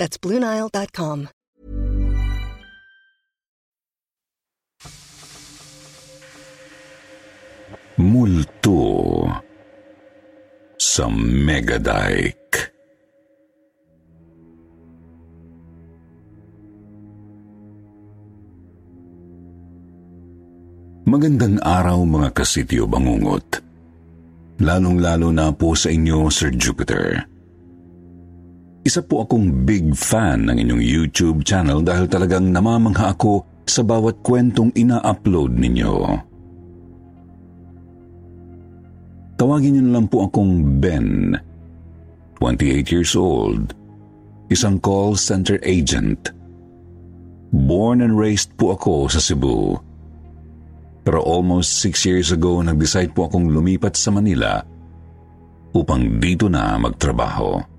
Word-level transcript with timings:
That's 0.00 0.16
BlueNile.com. 0.16 1.28
Multo 8.00 8.80
sa 10.80 11.04
Megadike. 11.12 12.72
Magandang 21.04 21.60
araw 21.60 22.08
mga 22.08 22.32
kasityo 22.32 22.88
bangungot. 22.88 23.60
Lalong-lalo 24.64 25.28
na 25.28 25.52
po 25.52 25.76
sa 25.76 25.92
inyo, 25.92 26.32
Sir 26.32 26.56
Jupiter. 26.56 27.29
Isa 28.80 29.04
po 29.04 29.28
akong 29.28 29.68
big 29.68 29.92
fan 29.92 30.48
ng 30.48 30.56
inyong 30.56 30.80
YouTube 30.80 31.44
channel 31.44 31.84
dahil 31.84 32.08
talagang 32.08 32.48
namamangha 32.48 33.12
ako 33.12 33.44
sa 33.68 33.84
bawat 33.84 34.24
kwentong 34.24 34.72
ina-upload 34.72 35.52
ninyo. 35.52 35.94
Tawagin 39.36 39.76
niyo 39.76 39.82
na 39.84 39.92
lang 40.00 40.06
po 40.08 40.24
akong 40.24 40.80
Ben, 40.80 41.36
28 42.40 42.92
years 42.92 43.12
old, 43.12 43.76
isang 44.48 44.80
call 44.80 45.12
center 45.16 45.60
agent. 45.60 46.32
Born 47.52 48.00
and 48.00 48.16
raised 48.16 48.56
po 48.56 48.76
ako 48.76 49.12
sa 49.12 49.20
Cebu. 49.20 49.76
Pero 51.04 51.20
almost 51.24 51.80
six 51.80 52.04
years 52.04 52.32
ago, 52.32 52.60
nag-decide 52.64 53.12
po 53.12 53.28
akong 53.28 53.48
lumipat 53.48 53.96
sa 53.96 54.12
Manila 54.12 54.60
upang 55.72 56.20
dito 56.20 56.48
na 56.48 56.76
magtrabaho. 56.76 57.69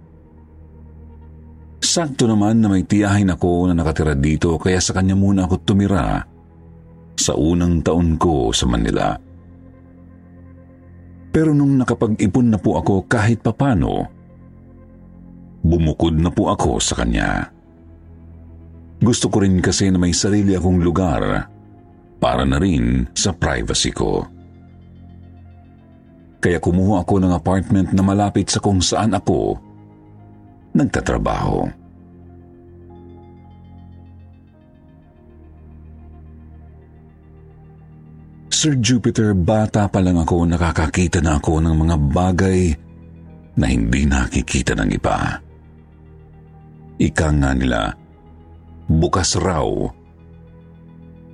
Sakto 1.82 2.30
naman 2.30 2.62
na 2.62 2.70
may 2.70 2.86
tiyahin 2.86 3.34
ako 3.34 3.66
na 3.66 3.74
nakatira 3.74 4.14
dito 4.14 4.54
kaya 4.62 4.78
sa 4.78 4.94
kanya 4.94 5.18
muna 5.18 5.50
ako 5.50 5.66
tumira 5.66 6.22
sa 7.18 7.34
unang 7.34 7.82
taon 7.82 8.22
ko 8.22 8.54
sa 8.54 8.70
Manila. 8.70 9.18
Pero 11.34 11.58
nung 11.58 11.82
nakapag-ipon 11.82 12.54
na 12.54 12.62
po 12.62 12.78
ako 12.78 13.10
kahit 13.10 13.42
papano, 13.42 14.06
bumukod 15.66 16.14
na 16.22 16.30
po 16.30 16.54
ako 16.54 16.78
sa 16.78 17.02
kanya. 17.02 17.50
Gusto 19.02 19.34
ko 19.34 19.42
rin 19.42 19.58
kasi 19.58 19.90
na 19.90 19.98
may 19.98 20.14
sarili 20.14 20.54
akong 20.54 20.86
lugar 20.86 21.50
para 22.22 22.46
na 22.46 22.62
rin 22.62 23.10
sa 23.18 23.34
privacy 23.34 23.90
ko. 23.90 24.22
Kaya 26.38 26.62
kumuha 26.62 27.02
ako 27.02 27.26
ng 27.26 27.34
apartment 27.34 27.90
na 27.90 28.06
malapit 28.06 28.54
sa 28.54 28.62
kung 28.62 28.78
saan 28.78 29.18
ako 29.18 29.71
nagtatrabaho. 30.76 31.68
Sir 38.52 38.78
Jupiter, 38.78 39.34
bata 39.34 39.90
pa 39.90 39.98
lang 40.06 40.22
ako 40.22 40.46
nakakakita 40.46 41.18
na 41.18 41.42
ako 41.42 41.66
ng 41.66 41.76
mga 41.82 41.96
bagay 42.14 42.62
na 43.58 43.66
hindi 43.66 44.06
nakikita 44.06 44.78
ng 44.78 44.90
iba. 44.94 45.42
Ika 47.02 47.28
nga 47.42 47.52
nila, 47.58 47.90
bukas 48.86 49.34
raw 49.42 49.66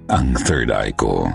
ang 0.08 0.40
third 0.48 0.72
eye 0.72 0.96
ko. 0.96 1.28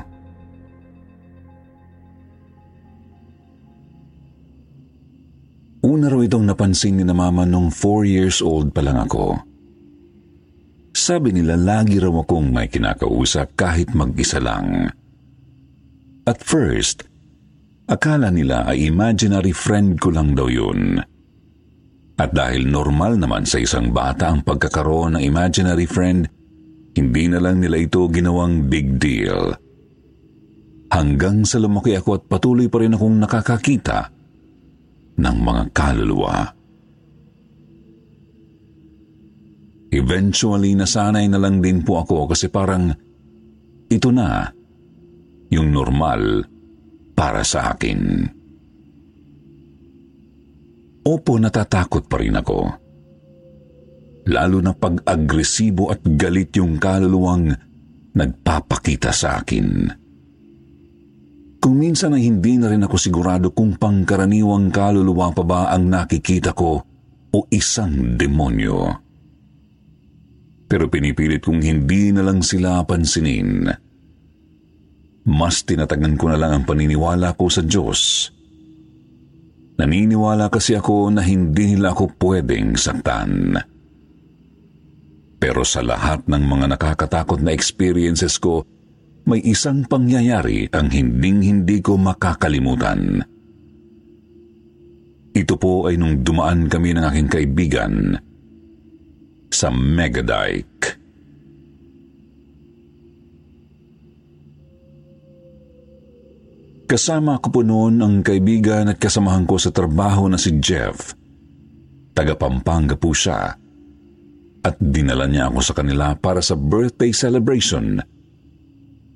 Una 5.82 6.06
raw 6.06 6.22
itong 6.22 6.46
napansin 6.46 7.02
ni 7.02 7.04
na 7.04 7.10
mama 7.10 7.42
nung 7.42 7.66
4 7.66 8.06
years 8.06 8.38
old 8.38 8.70
pa 8.70 8.86
lang 8.86 9.02
ako. 9.02 9.34
Sabi 10.94 11.34
nila 11.34 11.58
lagi 11.58 11.98
raw 11.98 12.22
akong 12.22 12.54
may 12.54 12.70
kinakausap 12.70 13.58
kahit 13.58 13.90
mag-isa 13.90 14.38
lang. 14.38 14.86
At 16.22 16.38
first, 16.38 17.02
akala 17.90 18.30
nila 18.30 18.62
ay 18.70 18.86
imaginary 18.94 19.50
friend 19.50 19.98
ko 19.98 20.14
lang 20.14 20.38
daw 20.38 20.46
yun. 20.46 21.02
At 22.14 22.30
dahil 22.30 22.70
normal 22.70 23.18
naman 23.18 23.42
sa 23.42 23.58
isang 23.58 23.90
bata 23.90 24.30
ang 24.30 24.46
pagkakaroon 24.46 25.18
ng 25.18 25.22
imaginary 25.26 25.90
friend, 25.90 26.30
hindi 26.94 27.24
na 27.26 27.42
lang 27.42 27.58
nila 27.58 27.82
ito 27.82 28.06
ginawang 28.06 28.70
big 28.70 29.02
deal. 29.02 29.50
Hanggang 30.94 31.42
sa 31.42 31.58
lumaki 31.58 31.98
ako 31.98 32.20
at 32.20 32.24
patuloy 32.30 32.70
pa 32.70 32.84
rin 32.84 32.94
akong 32.94 33.16
nakakakita 33.18 34.11
ng 35.18 35.36
mga 35.42 35.62
kaluluwa. 35.72 36.36
Eventually, 39.92 40.72
nasanay 40.72 41.28
na 41.28 41.36
lang 41.36 41.60
din 41.60 41.84
po 41.84 42.00
ako 42.00 42.32
kasi 42.32 42.48
parang 42.48 42.88
ito 43.92 44.08
na 44.08 44.48
yung 45.52 45.68
normal 45.68 46.48
para 47.12 47.44
sa 47.44 47.76
akin. 47.76 48.24
Opo, 51.04 51.32
natatakot 51.36 52.08
pa 52.08 52.16
rin 52.16 52.40
ako 52.40 52.82
lalo 54.26 54.62
na 54.62 54.72
pag 54.74 55.02
agresibo 55.02 55.90
at 55.90 56.02
galit 56.04 56.54
yung 56.54 56.78
kaluluwang 56.78 57.50
nagpapakita 58.14 59.10
sa 59.10 59.42
akin. 59.42 59.88
Kung 61.62 61.78
minsan 61.78 62.10
ay 62.18 62.26
hindi 62.26 62.58
na 62.58 62.74
rin 62.74 62.82
ako 62.82 62.98
sigurado 62.98 63.54
kung 63.54 63.78
pangkaraniwang 63.78 64.74
kaluluwa 64.74 65.30
pa 65.30 65.46
ba 65.46 65.60
ang 65.70 65.86
nakikita 65.86 66.50
ko 66.58 66.82
o 67.30 67.38
isang 67.54 68.18
demonyo. 68.18 68.90
Pero 70.66 70.90
pinipilit 70.90 71.38
kong 71.38 71.62
hindi 71.62 72.10
na 72.10 72.26
lang 72.26 72.42
sila 72.42 72.82
pansinin. 72.82 73.70
Mas 75.22 75.62
tinatagan 75.62 76.18
ko 76.18 76.34
na 76.34 76.38
lang 76.40 76.50
ang 76.50 76.64
paniniwala 76.66 77.38
ko 77.38 77.46
sa 77.46 77.62
Diyos. 77.62 78.26
Naniniwala 79.78 80.50
kasi 80.50 80.74
ako 80.74 81.14
na 81.14 81.22
hindi 81.22 81.78
nila 81.78 81.94
ako 81.94 82.18
pwedeng 82.26 82.74
saktan. 82.74 83.54
Pero 85.38 85.62
sa 85.62 85.78
lahat 85.86 86.26
ng 86.26 86.42
mga 86.42 86.74
nakakatakot 86.74 87.38
na 87.38 87.54
experiences 87.54 88.34
ko, 88.42 88.66
may 89.26 89.40
isang 89.46 89.86
pangyayari 89.86 90.66
ang 90.74 90.90
hinding-hindi 90.90 91.78
ko 91.78 91.94
makakalimutan. 91.94 93.22
Ito 95.32 95.54
po 95.56 95.88
ay 95.88 95.96
nung 95.96 96.20
dumaan 96.20 96.68
kami 96.68 96.92
ng 96.92 97.04
aking 97.08 97.28
kaibigan 97.30 97.92
sa 99.48 99.72
Megadike. 99.72 101.00
Kasama 106.84 107.40
ko 107.40 107.48
po 107.48 107.60
noon 107.64 108.04
ang 108.04 108.20
kaibigan 108.20 108.92
at 108.92 109.00
kasamahan 109.00 109.48
ko 109.48 109.56
sa 109.56 109.72
trabaho 109.72 110.28
na 110.28 110.36
si 110.36 110.60
Jeff. 110.60 111.16
Taga 112.12 112.36
Pampanga 112.36 112.92
po 113.00 113.16
siya 113.16 113.56
at 114.62 114.74
dinala 114.76 115.24
niya 115.24 115.48
ako 115.48 115.60
sa 115.64 115.72
kanila 115.72 116.12
para 116.12 116.44
sa 116.44 116.52
birthday 116.52 117.08
celebration 117.08 117.96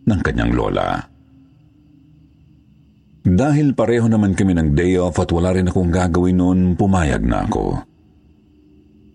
ng 0.06 0.20
kanyang 0.22 0.52
lola. 0.54 1.02
Dahil 3.26 3.74
pareho 3.74 4.06
naman 4.06 4.38
kami 4.38 4.54
ng 4.54 4.78
day 4.78 4.94
off 5.02 5.18
at 5.18 5.34
wala 5.34 5.50
rin 5.50 5.66
akong 5.66 5.90
gagawin 5.90 6.38
noon, 6.38 6.60
pumayag 6.78 7.26
na 7.26 7.42
ako. 7.42 7.82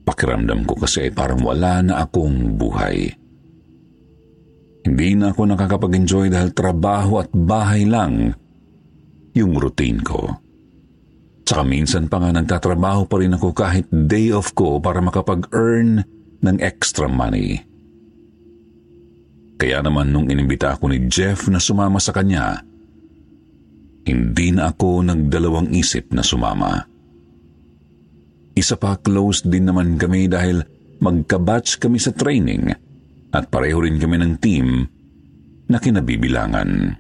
Pakiramdam 0.03 0.67
ko 0.67 0.75
kasi 0.75 1.07
parang 1.15 1.39
wala 1.39 1.79
na 1.79 2.03
akong 2.03 2.59
buhay. 2.59 3.07
Hindi 4.83 5.09
na 5.15 5.31
ako 5.31 5.55
nakakapag-enjoy 5.55 6.27
dahil 6.27 6.51
trabaho 6.51 7.23
at 7.23 7.31
bahay 7.31 7.88
lang 7.88 8.35
yung 9.31 9.55
routine 9.55 10.03
ko. 10.03 10.27
Tsaka 11.47 11.63
minsan 11.63 12.11
pa 12.11 12.19
nga 12.19 12.35
nagtatrabaho 12.35 13.07
pa 13.07 13.15
rin 13.23 13.31
ako 13.31 13.55
kahit 13.55 13.88
day 13.88 14.35
off 14.35 14.51
ko 14.51 14.83
para 14.83 14.99
makapag-earn 14.99 16.03
ng 16.43 16.57
extra 16.59 17.07
money. 17.07 17.70
Kaya 19.62 19.78
naman 19.86 20.10
nung 20.10 20.25
inimbita 20.25 20.74
ako 20.74 20.90
ni 20.90 21.06
Jeff 21.06 21.46
na 21.46 21.62
sumama 21.62 22.02
sa 22.02 22.10
kanya, 22.10 22.66
hindi 24.10 24.50
na 24.50 24.74
ako 24.74 25.06
nagdalawang 25.06 25.69
isip 25.78 26.10
na 26.18 26.25
sumama. 26.25 26.81
Isa 28.58 28.74
pa 28.74 28.98
close 28.98 29.46
din 29.46 29.69
naman 29.69 30.02
kami 30.02 30.25
dahil 30.25 30.66
magkabatch 30.98 31.78
kami 31.78 32.02
sa 32.02 32.10
training 32.10 32.74
at 33.30 33.54
pareho 33.54 33.86
rin 33.86 34.02
kami 34.02 34.18
ng 34.18 34.34
team 34.42 34.81
na 35.69 35.78
kinabibilangan. 35.78 36.98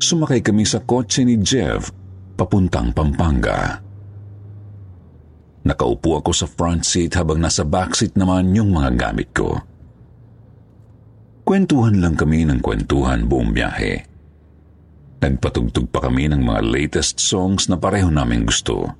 Sumakay 0.00 0.40
kami 0.40 0.64
sa 0.64 0.80
kotse 0.80 1.20
ni 1.20 1.36
Jeff 1.36 1.92
papuntang 2.32 2.96
Pampanga. 2.96 3.81
Nakaupo 5.62 6.18
ako 6.18 6.30
sa 6.34 6.50
front 6.50 6.82
seat 6.82 7.14
habang 7.14 7.38
nasa 7.38 7.62
backseat 7.62 8.18
naman 8.18 8.50
yung 8.50 8.74
mga 8.74 8.98
gamit 8.98 9.30
ko. 9.30 9.62
Kwentuhan 11.46 12.02
lang 12.02 12.18
kami 12.18 12.42
ng 12.46 12.58
kwentuhan 12.58 13.30
buong 13.30 13.54
biyahe. 13.54 14.02
Nagpatugtog 15.22 15.86
pa 15.94 16.02
kami 16.02 16.26
ng 16.26 16.42
mga 16.42 16.60
latest 16.66 17.22
songs 17.22 17.70
na 17.70 17.78
pareho 17.78 18.10
namin 18.10 18.42
gusto. 18.42 18.90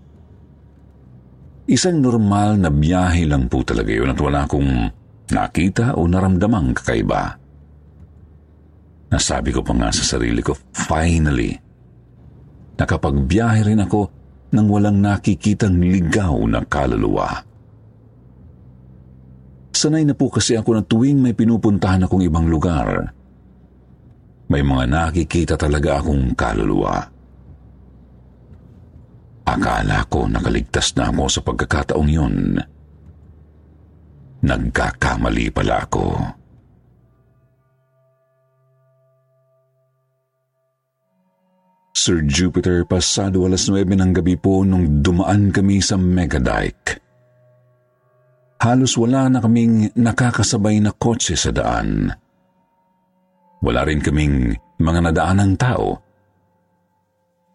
Isang 1.67 1.99
normal 1.99 2.62
na 2.62 2.70
biyahe 2.70 3.26
lang 3.26 3.50
po 3.50 3.67
talaga 3.67 3.91
yun 3.91 4.11
at 4.11 4.19
wala 4.23 4.47
akong 4.47 4.91
nakita 5.35 5.99
o 5.99 6.06
naramdamang 6.06 6.79
kakaiba. 6.79 7.38
Nasabi 9.11 9.50
ko 9.50 9.67
pa 9.67 9.75
nga 9.75 9.91
sa 9.91 10.06
sarili 10.06 10.47
ko, 10.47 10.55
finally, 10.70 11.59
nakapagbiyahe 12.79 13.67
rin 13.67 13.82
ako 13.82 14.22
nang 14.52 14.69
walang 14.69 15.00
nakikitang 15.00 15.81
ligaw 15.81 16.37
na 16.44 16.60
kaluluwa. 16.69 17.40
Sanay 19.72 20.04
na 20.04 20.12
po 20.12 20.28
kasi 20.28 20.54
ako 20.54 20.76
na 20.76 20.84
tuwing 20.84 21.19
may 21.19 21.32
pinupuntahan 21.32 22.04
akong 22.04 22.22
ibang 22.22 22.46
lugar, 22.46 23.16
may 24.52 24.60
mga 24.60 24.84
nakikita 24.84 25.56
talaga 25.56 26.04
akong 26.04 26.37
kaluluwa. 26.37 27.08
Akala 29.49 30.04
ko 30.06 30.28
nakaligtas 30.28 30.94
na 30.94 31.08
ako 31.08 31.25
sa 31.26 31.40
pagkakataong 31.40 32.10
yun. 32.12 32.60
Nagkakamali 34.44 35.49
pala 35.50 35.82
ako. 35.82 36.06
Sir 41.93 42.25
Jupiter, 42.25 42.89
pasado 42.89 43.44
alas 43.44 43.69
9 43.69 43.85
ng 43.85 44.17
gabi 44.17 44.41
po 44.41 44.65
nung 44.65 45.05
dumaan 45.05 45.53
kami 45.53 45.85
sa 45.85 46.00
Megadike. 46.00 47.05
Halos 48.65 48.97
wala 48.97 49.29
na 49.29 49.44
kaming 49.44 49.93
nakakasabay 49.93 50.81
na 50.81 50.97
kotse 50.97 51.37
sa 51.37 51.53
daan. 51.53 52.09
Wala 53.61 53.85
rin 53.85 54.00
kaming 54.00 54.56
mga 54.81 55.12
nadaanang 55.12 55.53
tao. 55.61 56.00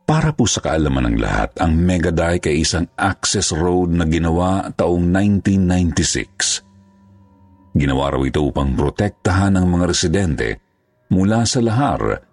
Para 0.05 0.29
po 0.31 0.45
sa 0.45 0.61
kaalaman 0.61 1.09
ng 1.11 1.17
lahat, 1.17 1.57
ang 1.57 1.73
Megadike 1.73 2.53
ay 2.53 2.61
isang 2.61 2.85
access 2.93 3.49
road 3.49 3.89
na 3.89 4.05
ginawa 4.05 4.69
taong 4.69 5.09
1996. 5.11 7.73
Ginawa 7.73 8.13
raw 8.13 8.21
ito 8.21 8.45
upang 8.45 8.77
protektahan 8.77 9.57
ang 9.57 9.65
mga 9.65 9.85
residente 9.89 10.61
mula 11.09 11.41
sa 11.41 11.57
lahar 11.57 12.26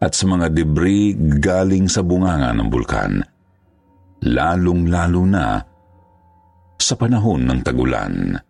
at 0.00 0.16
sa 0.16 0.24
mga 0.24 0.48
debris 0.48 1.12
galing 1.38 1.86
sa 1.86 2.00
bunganga 2.00 2.56
ng 2.56 2.68
bulkan, 2.72 3.20
lalong-lalo 4.24 5.22
na 5.28 5.60
sa 6.80 6.94
panahon 6.96 7.44
ng 7.44 7.60
tagulan. 7.60 8.40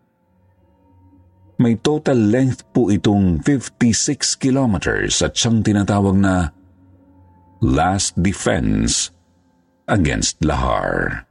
May 1.61 1.77
total 1.77 2.17
length 2.17 2.73
po 2.73 2.89
itong 2.89 3.45
56 3.45 4.41
kilometers 4.41 5.21
at 5.21 5.37
siyang 5.37 5.61
tinatawag 5.61 6.17
na 6.17 6.49
Last 7.61 8.17
Defense 8.17 9.13
Against 9.85 10.41
Lahar. 10.41 11.29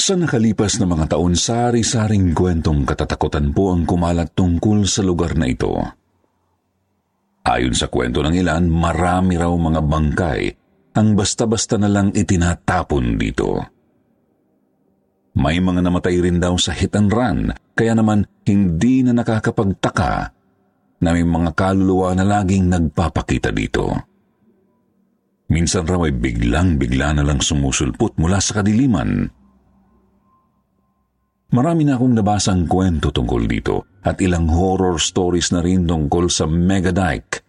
Sa 0.00 0.16
nakalipas 0.16 0.80
na 0.80 0.88
mga 0.88 1.12
taon, 1.12 1.36
sari-saring 1.36 2.32
kwentong 2.32 2.88
katatakutan 2.88 3.52
po 3.52 3.76
ang 3.76 3.84
kumalat 3.84 4.32
tungkol 4.32 4.88
sa 4.88 5.04
lugar 5.04 5.36
na 5.36 5.44
ito. 5.44 5.76
Ayon 7.44 7.76
sa 7.76 7.92
kwento 7.92 8.24
ng 8.24 8.32
ilan, 8.32 8.64
marami 8.64 9.36
raw 9.36 9.52
mga 9.52 9.84
bangkay 9.84 10.40
ang 10.96 11.12
basta-basta 11.12 11.76
na 11.76 11.92
lang 11.92 12.16
itinatapon 12.16 13.20
dito. 13.20 13.60
May 15.36 15.60
mga 15.60 15.84
namatay 15.84 16.16
rin 16.16 16.40
daw 16.40 16.56
sa 16.56 16.72
hit 16.72 16.96
and 16.96 17.12
run, 17.12 17.52
kaya 17.76 17.92
naman 17.92 18.24
hindi 18.48 19.04
na 19.04 19.12
nakakapagtaka 19.12 20.32
na 21.04 21.12
may 21.12 21.28
mga 21.28 21.52
kaluluwa 21.52 22.16
na 22.16 22.24
laging 22.24 22.72
nagpapakita 22.72 23.52
dito. 23.52 23.92
Minsan 25.52 25.84
raw 25.84 26.08
ay 26.08 26.16
biglang-bigla 26.16 27.20
na 27.20 27.22
lang 27.22 27.44
sumusulpot 27.44 28.16
mula 28.16 28.40
sa 28.40 28.64
kadiliman 28.64 29.39
Marami 31.50 31.82
na 31.82 31.98
akong 31.98 32.14
nabasang 32.14 32.70
kwento 32.70 33.10
tungkol 33.10 33.50
dito 33.50 33.98
at 34.06 34.22
ilang 34.22 34.46
horror 34.46 35.02
stories 35.02 35.50
na 35.50 35.58
rin 35.58 35.82
tungkol 35.82 36.30
sa 36.30 36.46
Megadike 36.46 37.42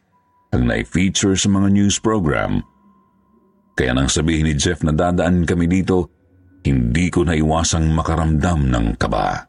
ang 0.52 0.68
na-feature 0.68 1.38
sa 1.38 1.48
mga 1.54 1.70
news 1.70 2.02
program. 2.02 2.66
Kaya 3.78 3.94
nang 3.94 4.10
sabihin 4.10 4.50
ni 4.50 4.58
Jeff 4.58 4.82
na 4.82 4.92
dadaan 4.92 5.46
kami 5.46 5.70
dito, 5.70 6.10
hindi 6.66 7.14
ko 7.14 7.30
naiwasang 7.30 7.94
makaramdam 7.94 8.74
ng 8.74 8.88
kaba. 8.98 9.48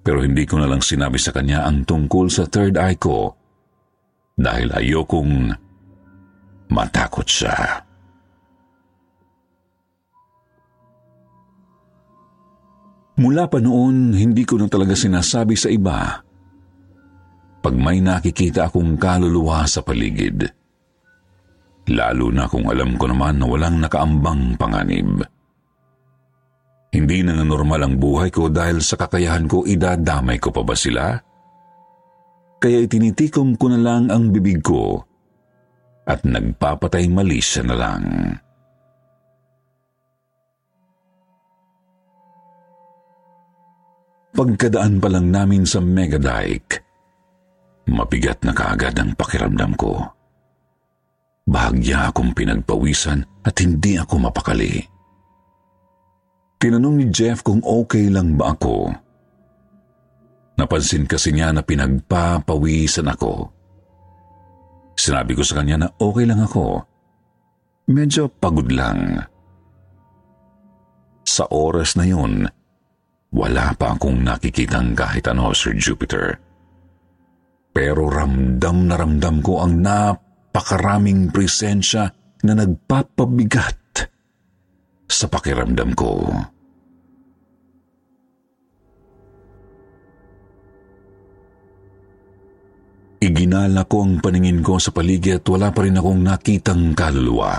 Pero 0.00 0.20
hindi 0.20 0.44
ko 0.44 0.60
na 0.60 0.68
lang 0.68 0.84
sinabi 0.84 1.16
sa 1.16 1.32
kanya 1.32 1.64
ang 1.64 1.88
tungkol 1.88 2.28
sa 2.28 2.44
third 2.48 2.76
eye 2.76 2.96
ko 3.00 3.32
dahil 4.36 4.72
ayokong 4.72 5.52
matakot 6.72 7.24
siya. 7.28 7.84
Mula 13.20 13.52
pa 13.52 13.60
noon, 13.60 14.16
hindi 14.16 14.48
ko 14.48 14.56
na 14.56 14.64
talaga 14.64 14.96
sinasabi 14.96 15.52
sa 15.52 15.68
iba 15.68 16.24
pag 17.60 17.76
may 17.76 18.00
nakikita 18.00 18.72
akong 18.72 18.96
kaluluwa 18.96 19.68
sa 19.68 19.84
paligid. 19.84 20.48
Lalo 21.92 22.32
na 22.32 22.48
kung 22.48 22.64
alam 22.64 22.96
ko 22.96 23.04
naman 23.04 23.36
na 23.36 23.44
walang 23.44 23.76
nakaambang 23.76 24.56
panganib. 24.56 25.20
Hindi 26.90 27.18
na 27.20 27.44
normal 27.44 27.84
ang 27.84 27.94
buhay 28.00 28.32
ko 28.32 28.48
dahil 28.48 28.80
sa 28.80 28.96
kakayahan 28.96 29.44
ko 29.44 29.68
idadamay 29.68 30.40
ko 30.40 30.48
pa 30.48 30.64
ba 30.64 30.72
sila? 30.72 31.20
Kaya 32.56 32.88
itinitikom 32.88 33.60
ko 33.60 33.68
na 33.68 33.78
lang 33.78 34.08
ang 34.08 34.32
bibig 34.32 34.64
ko 34.64 35.04
at 36.08 36.24
nagpapatay 36.24 37.06
mali 37.12 37.38
siya 37.38 37.68
na 37.68 37.76
lang. 37.76 38.04
Pagkadaan 44.40 45.04
pa 45.04 45.12
lang 45.12 45.28
namin 45.28 45.68
sa 45.68 45.84
Megadike, 45.84 46.80
mabigat 47.92 48.40
na 48.40 48.56
kaagad 48.56 48.96
ang 48.96 49.12
pakiramdam 49.12 49.76
ko. 49.76 50.00
Bahagya 51.44 52.08
akong 52.08 52.32
pinagpawisan 52.32 53.20
at 53.44 53.60
hindi 53.60 54.00
ako 54.00 54.16
mapakali. 54.16 54.80
Tinanong 56.56 56.96
ni 56.96 57.06
Jeff 57.12 57.44
kung 57.44 57.60
okay 57.60 58.08
lang 58.08 58.40
ba 58.40 58.56
ako. 58.56 58.88
Napansin 60.56 61.04
kasi 61.04 61.36
niya 61.36 61.52
na 61.52 61.60
pinagpapawisan 61.60 63.12
ako. 63.12 63.44
Sinabi 64.96 65.36
ko 65.36 65.44
sa 65.44 65.60
kanya 65.60 65.84
na 65.84 65.88
okay 66.00 66.24
lang 66.24 66.40
ako. 66.40 66.80
Medyo 67.92 68.32
pagod 68.40 68.72
lang. 68.72 69.20
Sa 71.28 71.44
oras 71.52 71.92
na 72.00 72.08
yun, 72.08 72.48
wala 73.30 73.70
pa 73.78 73.94
akong 73.94 74.26
nakikitang 74.26 74.94
kahit 74.98 75.30
ano, 75.30 75.54
Sir 75.54 75.78
Jupiter. 75.78 76.34
Pero 77.70 78.10
ramdam 78.10 78.90
na 78.90 78.98
ramdam 78.98 79.38
ko 79.38 79.62
ang 79.62 79.78
napakaraming 79.78 81.30
presensya 81.30 82.10
na 82.42 82.52
nagpapabigat 82.58 83.78
sa 85.06 85.26
pakiramdam 85.30 85.94
ko. 85.94 86.26
Iginala 93.20 93.84
ko 93.84 94.00
ang 94.00 94.16
paningin 94.24 94.64
ko 94.64 94.80
sa 94.80 94.96
paligid 94.96 95.44
at 95.44 95.46
wala 95.46 95.68
pa 95.70 95.84
rin 95.84 96.00
akong 96.00 96.24
nakitang 96.24 96.96
kaluluwa. 96.96 97.52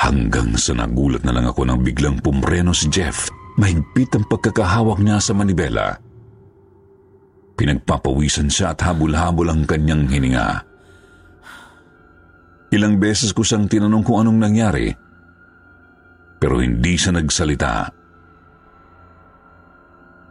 Hanggang 0.00 0.56
sa 0.56 0.72
nagulat 0.72 1.20
na 1.20 1.36
lang 1.36 1.46
ako 1.46 1.68
nang 1.68 1.84
biglang 1.84 2.24
pumreno 2.24 2.72
si 2.72 2.88
Jeff 2.88 3.28
Mahigpit 3.56 4.12
ang 4.12 4.24
pagkakahawak 4.28 5.00
niya 5.00 5.16
sa 5.16 5.32
manibela. 5.32 5.96
Pinagpapawisan 7.56 8.52
siya 8.52 8.76
at 8.76 8.84
habol-habol 8.84 9.48
ang 9.48 9.64
kanyang 9.64 10.04
hininga. 10.04 10.60
Ilang 12.76 13.00
beses 13.00 13.32
ko 13.32 13.40
siyang 13.40 13.64
tinanong 13.64 14.04
kung 14.04 14.20
anong 14.20 14.36
nangyari, 14.36 14.92
pero 16.36 16.60
hindi 16.60 17.00
siya 17.00 17.16
nagsalita. 17.16 17.88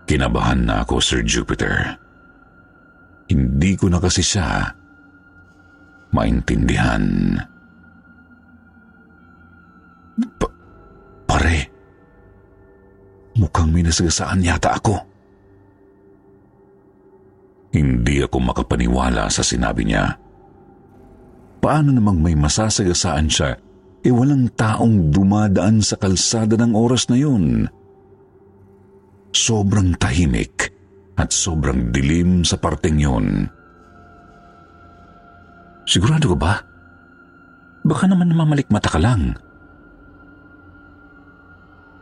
Kinabahan 0.05 0.69
na 0.69 0.85
ako, 0.85 1.01
Sir 1.01 1.25
Jupiter. 1.25 1.97
Hindi 3.25 3.73
ko 3.73 3.89
na 3.89 3.97
kasi 3.97 4.21
siya 4.21 4.69
maintindihan. 6.13 7.35
Pa 10.39 10.47
mukhang 13.35 13.71
may 13.71 13.83
nasagasaan 13.83 14.43
yata 14.43 14.75
ako. 14.75 14.95
Hindi 17.75 18.23
ako 18.23 18.37
makapaniwala 18.39 19.27
sa 19.27 19.43
sinabi 19.43 19.83
niya. 19.83 20.15
Paano 21.59 21.91
namang 21.91 22.23
may 22.23 22.37
masasagasaan 22.37 23.27
siya 23.27 23.59
e 24.05 24.09
walang 24.13 24.47
taong 24.55 25.11
dumadaan 25.11 25.83
sa 25.83 25.99
kalsada 25.99 26.55
ng 26.55 26.71
oras 26.71 27.11
na 27.11 27.17
yun? 27.19 27.67
Sobrang 29.35 29.99
tahimik 29.99 30.71
at 31.19 31.35
sobrang 31.35 31.91
dilim 31.91 32.47
sa 32.47 32.55
parteng 32.55 32.95
yun. 32.95 33.51
Sigurado 35.83 36.31
ka 36.31 36.37
ba? 36.39 36.53
Baka 37.85 38.07
naman 38.07 38.31
mamalikmata 38.33 38.89
ka 38.89 38.97
lang. 38.97 39.37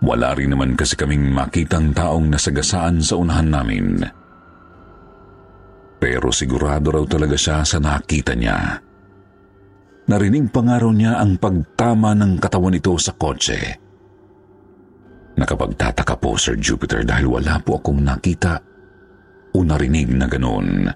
Wala 0.03 0.35
rin 0.35 0.51
naman 0.51 0.75
kasi 0.75 0.99
kaming 0.99 1.31
makitang 1.31 1.95
taong 1.95 2.27
nasagasaan 2.27 2.99
sa 2.99 3.15
unahan 3.15 3.47
namin. 3.47 4.03
Pero 6.03 6.27
sigurado 6.35 6.91
raw 6.91 7.07
talaga 7.07 7.39
siya 7.39 7.63
sa 7.63 7.79
nakita 7.79 8.35
niya. 8.35 8.83
Narinig 10.03 10.51
pa 10.51 10.59
nga 10.59 10.75
raw 10.83 10.91
niya 10.91 11.23
ang 11.23 11.39
pagtama 11.39 12.11
ng 12.19 12.35
katawan 12.35 12.75
nito 12.75 12.91
sa 12.99 13.15
kotse. 13.15 13.79
Nakapagtataka 15.39 16.19
po, 16.19 16.35
Sir 16.35 16.59
Jupiter, 16.59 17.07
dahil 17.07 17.31
wala 17.31 17.55
po 17.63 17.79
akong 17.79 18.03
nakita 18.03 18.59
o 19.55 19.63
narinig 19.63 20.11
na 20.11 20.27
ganoon. 20.27 20.91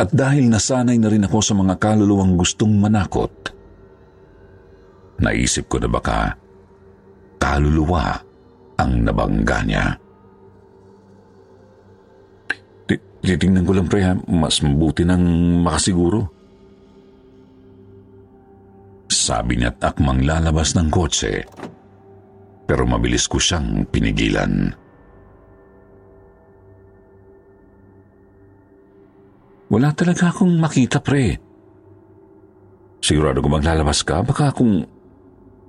At 0.00 0.10
dahil 0.16 0.48
nasanay 0.48 0.96
na 0.96 1.12
rin 1.12 1.28
ako 1.28 1.38
sa 1.44 1.52
mga 1.52 1.76
kaluluwang 1.76 2.40
gustong 2.40 2.72
manakot, 2.80 3.52
naisip 5.20 5.68
ko 5.68 5.76
na 5.78 5.92
baka 5.92 6.34
kaluluwa 7.44 8.16
ang 8.80 9.04
nabangga 9.04 9.58
niya. 9.68 9.86
Titingnan 13.24 13.64
ko 13.64 13.72
lang 13.72 13.88
pre 13.88 14.00
ha, 14.04 14.12
mas 14.28 14.60
mabuti 14.60 15.04
nang 15.04 15.24
makasiguro. 15.64 16.28
Sabi 19.08 19.56
niya 19.56 19.72
at 19.72 19.92
akmang 19.92 20.24
lalabas 20.24 20.76
ng 20.76 20.92
kotse, 20.92 21.44
pero 22.68 22.84
mabilis 22.84 23.24
ko 23.24 23.40
siyang 23.40 23.88
pinigilan. 23.88 24.76
Wala 29.72 29.88
talaga 29.96 30.28
akong 30.28 30.60
makita, 30.60 31.00
pre. 31.00 31.40
Sigurado 33.00 33.40
kung 33.40 33.56
maglalabas 33.56 34.04
ka, 34.04 34.20
baka 34.20 34.52
kung 34.52 34.84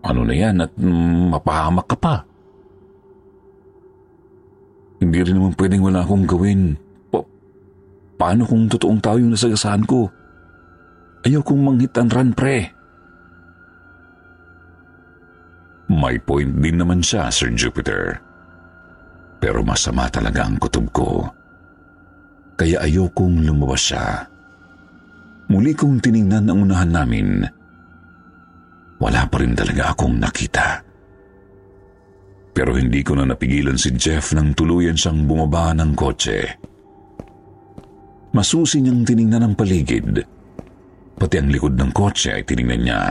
ano 0.05 0.21
na 0.21 0.35
yan 0.37 0.61
at 0.61 0.71
mapahamak 1.33 1.89
ka 1.89 1.97
pa. 1.97 2.15
Hindi 5.01 5.19
rin 5.25 5.35
naman 5.37 5.57
pwedeng 5.57 5.83
wala 5.83 6.05
akong 6.05 6.25
gawin. 6.29 6.77
Paano 8.15 8.47
kung 8.47 8.71
totoong 8.71 9.01
tao 9.03 9.19
yung 9.19 9.35
nasagasaan 9.35 9.83
ko? 9.83 10.07
Ayaw 11.27 11.43
kong 11.43 11.61
manghit 11.67 11.97
and 11.99 12.13
run, 12.15 12.31
pre. 12.31 12.71
May 15.91 16.17
point 16.23 16.53
din 16.63 16.79
naman 16.79 17.03
siya, 17.03 17.27
Sir 17.27 17.51
Jupiter. 17.51 18.17
Pero 19.43 19.61
masama 19.61 20.07
talaga 20.07 20.47
ang 20.47 20.55
kutob 20.57 20.87
ko. 20.95 21.27
Kaya 22.55 22.87
ayokong 22.87 23.43
lumabas 23.43 23.83
siya. 23.91 24.31
Muli 25.51 25.75
kong 25.75 25.99
tiningnan 25.99 26.49
ang 26.49 26.65
unahan 26.65 26.89
namin. 26.89 27.43
Wala 29.05 29.29
pa 29.29 29.37
rin 29.37 29.53
talaga 29.53 29.93
akong 29.93 30.17
nakita. 30.17 30.81
Pero 32.49 32.73
hindi 32.73 33.05
ko 33.05 33.13
na 33.13 33.29
napigilan 33.29 33.77
si 33.77 33.93
Jeff 33.93 34.33
nang 34.33 34.57
tuluyan 34.57 34.97
siyang 34.97 35.29
bumaba 35.29 35.77
ng 35.77 35.93
kotse. 35.93 36.39
Masusi 38.33 38.81
niyang 38.81 39.05
tiningnan 39.05 39.45
ang 39.45 39.53
paligid. 39.53 40.25
Pati 41.21 41.35
ang 41.37 41.53
likod 41.53 41.77
ng 41.77 41.91
kotse 41.93 42.33
ay 42.33 42.41
tiningnan 42.49 42.81
niya. 42.81 43.03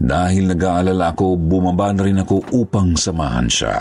Dahil 0.00 0.48
nag-aalala 0.48 1.12
ako, 1.12 1.36
bumaba 1.36 1.92
na 1.92 2.08
rin 2.08 2.22
ako 2.24 2.48
upang 2.64 2.96
samahan 2.96 3.52
siya. 3.52 3.76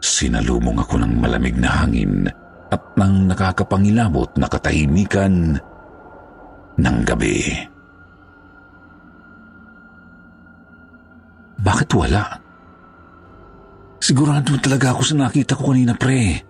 Sinalumong 0.00 0.80
ako 0.80 1.04
ng 1.04 1.12
malamig 1.20 1.58
na 1.60 1.84
hangin 1.84 2.30
at 2.72 2.82
ng 2.96 3.28
nakakapangilabot 3.28 4.32
na 4.40 4.48
katahimikan 4.48 5.60
ng 6.78 6.98
gabi. 7.06 7.38
Bakit 11.64 11.88
wala? 11.96 12.22
Sigurado 14.04 14.52
talaga 14.60 14.92
ako 14.92 15.00
sa 15.00 15.16
nakita 15.16 15.56
ko 15.56 15.72
kanina, 15.72 15.96
pre. 15.96 16.44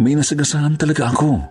May 0.00 0.16
nasagasaan 0.16 0.80
talaga 0.80 1.12
ako. 1.12 1.44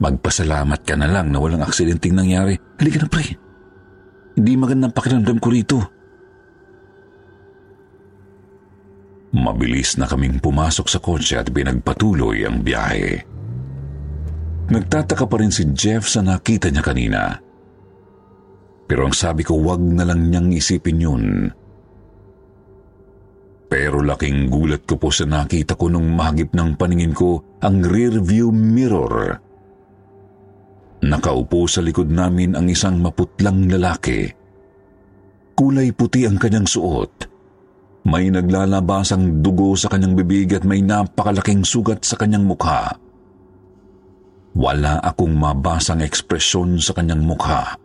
Magpasalamat 0.00 0.80
ka 0.84 0.96
na 0.96 1.08
lang 1.08 1.32
na 1.32 1.40
walang 1.40 1.64
aksidenteng 1.64 2.16
nangyari. 2.16 2.56
Halika 2.76 3.00
na, 3.00 3.08
pre. 3.08 3.32
Hindi 4.36 4.52
magandang 4.60 4.92
pakiramdam 4.92 5.40
ko 5.40 5.48
rito. 5.48 5.78
Mabilis 9.30 9.96
na 9.96 10.04
kaming 10.04 10.36
pumasok 10.42 10.86
sa 10.90 10.98
kotse 11.00 11.38
at 11.38 11.48
pinagpatuloy 11.48 12.44
ang 12.44 12.60
biyahe. 12.60 13.29
Nagtataka 14.70 15.26
pa 15.26 15.36
rin 15.42 15.50
si 15.50 15.66
Jeff 15.74 16.06
sa 16.06 16.22
nakita 16.22 16.70
niya 16.70 16.82
kanina. 16.86 17.22
Pero 18.86 19.06
ang 19.06 19.14
sabi 19.14 19.42
ko, 19.42 19.58
wag 19.58 19.82
na 19.82 20.06
lang 20.06 20.30
niyang 20.30 20.54
isipin 20.54 21.02
yun. 21.02 21.24
Pero 23.70 24.02
laking 24.02 24.50
gulat 24.50 24.82
ko 24.82 24.98
po 24.98 25.14
sa 25.14 25.26
nakita 25.26 25.78
ko 25.78 25.86
nung 25.86 26.14
mahagip 26.14 26.50
ng 26.54 26.74
paningin 26.74 27.14
ko 27.14 27.38
ang 27.62 27.86
rear 27.86 28.18
view 28.18 28.50
mirror. 28.50 29.38
Nakaupo 31.06 31.70
sa 31.70 31.78
likod 31.82 32.10
namin 32.10 32.58
ang 32.58 32.66
isang 32.66 32.98
maputlang 32.98 33.70
lalaki. 33.70 34.26
Kulay 35.54 35.94
puti 35.94 36.26
ang 36.26 36.34
kanyang 36.34 36.66
suot. 36.66 37.30
May 38.10 38.26
naglalabasang 38.26 39.38
dugo 39.38 39.78
sa 39.78 39.86
kanyang 39.86 40.18
bibig 40.18 40.50
at 40.50 40.66
may 40.66 40.82
napakalaking 40.82 41.62
sugat 41.62 42.02
sa 42.02 42.18
kanyang 42.18 42.50
mukha. 42.50 43.09
Wala 44.56 44.98
akong 45.02 45.34
mabasang 45.38 46.02
ekspresyon 46.02 46.82
sa 46.82 46.94
kanyang 46.96 47.22
mukha. 47.22 47.78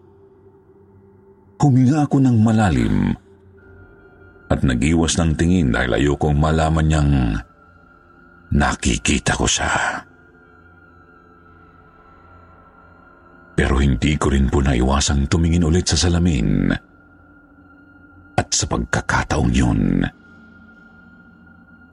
Huminga 1.62 2.06
ako 2.06 2.22
ng 2.22 2.38
malalim 2.46 3.18
at 4.54 4.62
nagiwas 4.62 5.18
ng 5.18 5.34
tingin 5.34 5.74
dahil 5.74 5.98
ayokong 5.98 6.38
malaman 6.38 6.86
niyang 6.86 7.14
nakikita 8.54 9.34
ko 9.34 9.50
siya. 9.50 10.06
Pero 13.56 13.80
hindi 13.80 14.20
ko 14.20 14.30
rin 14.30 14.52
po 14.52 14.60
naiwasang 14.60 15.32
tumingin 15.32 15.66
ulit 15.66 15.88
sa 15.88 15.98
salamin. 15.98 16.70
At 18.36 18.52
sa 18.52 18.68
pagkakataong 18.68 19.52
yun, 19.56 20.04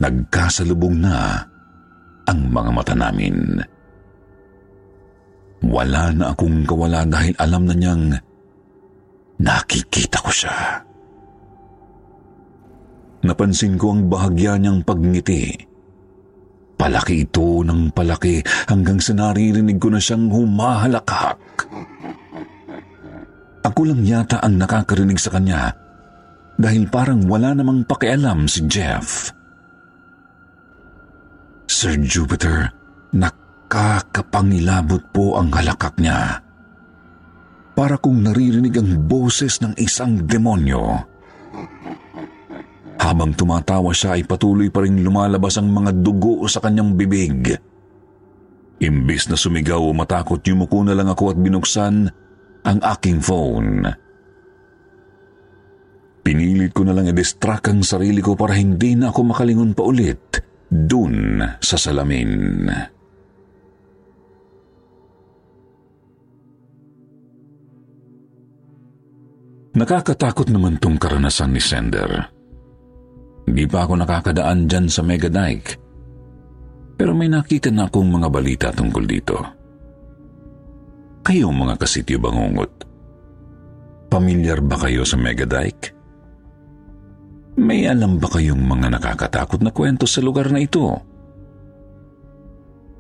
nagkasalubong 0.03 0.99
na 0.99 1.39
ang 2.27 2.41
mga 2.51 2.71
mata 2.75 2.95
namin. 2.99 3.63
Wala 5.63 6.11
na 6.11 6.35
akong 6.35 6.67
kawala 6.67 7.07
dahil 7.07 7.35
alam 7.39 7.71
na 7.71 7.75
niyang 7.79 8.05
Nakikita 9.43 10.23
ko 10.23 10.31
siya. 10.31 10.79
Napansin 13.27 13.75
ko 13.75 13.95
ang 13.95 14.07
bahagya 14.07 14.55
niyang 14.55 14.87
pagngiti. 14.87 15.51
Palaki 16.79 17.27
ito 17.27 17.63
ng 17.63 17.95
palaki 17.95 18.43
hanggang 18.71 18.99
sa 19.03 19.15
naririnig 19.15 19.79
ko 19.83 19.91
na 19.91 19.99
siyang 20.03 20.31
humahalakak. 20.31 21.39
Ako 23.63 23.81
lang 23.87 24.03
yata 24.03 24.43
ang 24.43 24.59
nakakarinig 24.59 25.19
sa 25.19 25.31
kanya 25.31 25.71
dahil 26.59 26.87
parang 26.91 27.27
wala 27.27 27.55
namang 27.55 27.87
pakialam 27.87 28.51
si 28.51 28.67
Jeff. 28.67 29.31
Sir 31.71 31.99
Jupiter, 32.03 32.71
nakakapangilabot 33.73 35.01
po 35.17 35.41
ang 35.41 35.49
halakak 35.49 35.97
niya 35.97 36.45
para 37.73 37.97
kung 37.97 38.21
naririnig 38.21 38.77
ang 38.77 39.09
boses 39.09 39.65
ng 39.65 39.73
isang 39.81 40.29
demonyo. 40.29 41.01
Habang 43.01 43.33
tumatawa 43.33 43.97
siya 43.97 44.21
ay 44.21 44.29
patuloy 44.29 44.69
pa 44.69 44.85
rin 44.85 45.01
lumalabas 45.01 45.57
ang 45.57 45.73
mga 45.73 46.05
dugo 46.05 46.45
sa 46.53 46.61
kanyang 46.61 46.93
bibig. 47.01 47.49
Imbis 48.77 49.33
na 49.33 49.41
sumigaw 49.41 49.81
o 49.81 49.97
matakot, 49.97 50.45
yumuko 50.45 50.85
na 50.85 50.93
lang 50.93 51.09
ako 51.09 51.33
at 51.33 51.41
binuksan 51.41 52.13
ang 52.69 52.79
aking 52.85 53.25
phone. 53.25 53.89
Pinilit 56.21 56.77
ko 56.77 56.85
na 56.85 56.93
lang 56.93 57.09
i-distract 57.09 57.73
ang 57.73 57.81
sarili 57.81 58.21
ko 58.21 58.37
para 58.37 58.53
hindi 58.53 59.01
na 59.01 59.09
ako 59.09 59.33
makalingon 59.33 59.73
pa 59.73 59.83
ulit 59.89 60.45
dun 60.69 61.41
sa 61.65 61.81
salamin. 61.81 62.92
Nakakatakot 69.83 70.47
naman 70.47 70.79
tong 70.79 70.95
karanasan 70.95 71.51
ni 71.51 71.59
Sender. 71.59 72.07
Hindi 73.51 73.67
pa 73.67 73.83
ako 73.83 73.99
nakakadaan 73.99 74.71
dyan 74.71 74.87
sa 74.87 75.03
Mega 75.03 75.27
Dike. 75.27 75.75
Pero 76.95 77.11
may 77.19 77.27
nakita 77.27 77.67
na 77.75 77.91
akong 77.91 78.07
mga 78.07 78.29
balita 78.31 78.69
tungkol 78.71 79.03
dito. 79.03 79.43
Kayo 81.27 81.51
mga 81.51 81.83
kasityo 81.83 82.23
bangungot, 82.23 82.71
pamilyar 84.07 84.63
ba 84.63 84.79
kayo 84.79 85.03
sa 85.03 85.19
Mega 85.19 85.51
Dike? 85.51 85.91
May 87.59 87.83
alam 87.91 88.23
ba 88.23 88.31
kayong 88.31 88.63
mga 88.63 88.87
nakakatakot 88.87 89.67
na 89.67 89.75
kwento 89.75 90.07
sa 90.07 90.23
lugar 90.23 90.55
na 90.55 90.63
ito? 90.63 90.95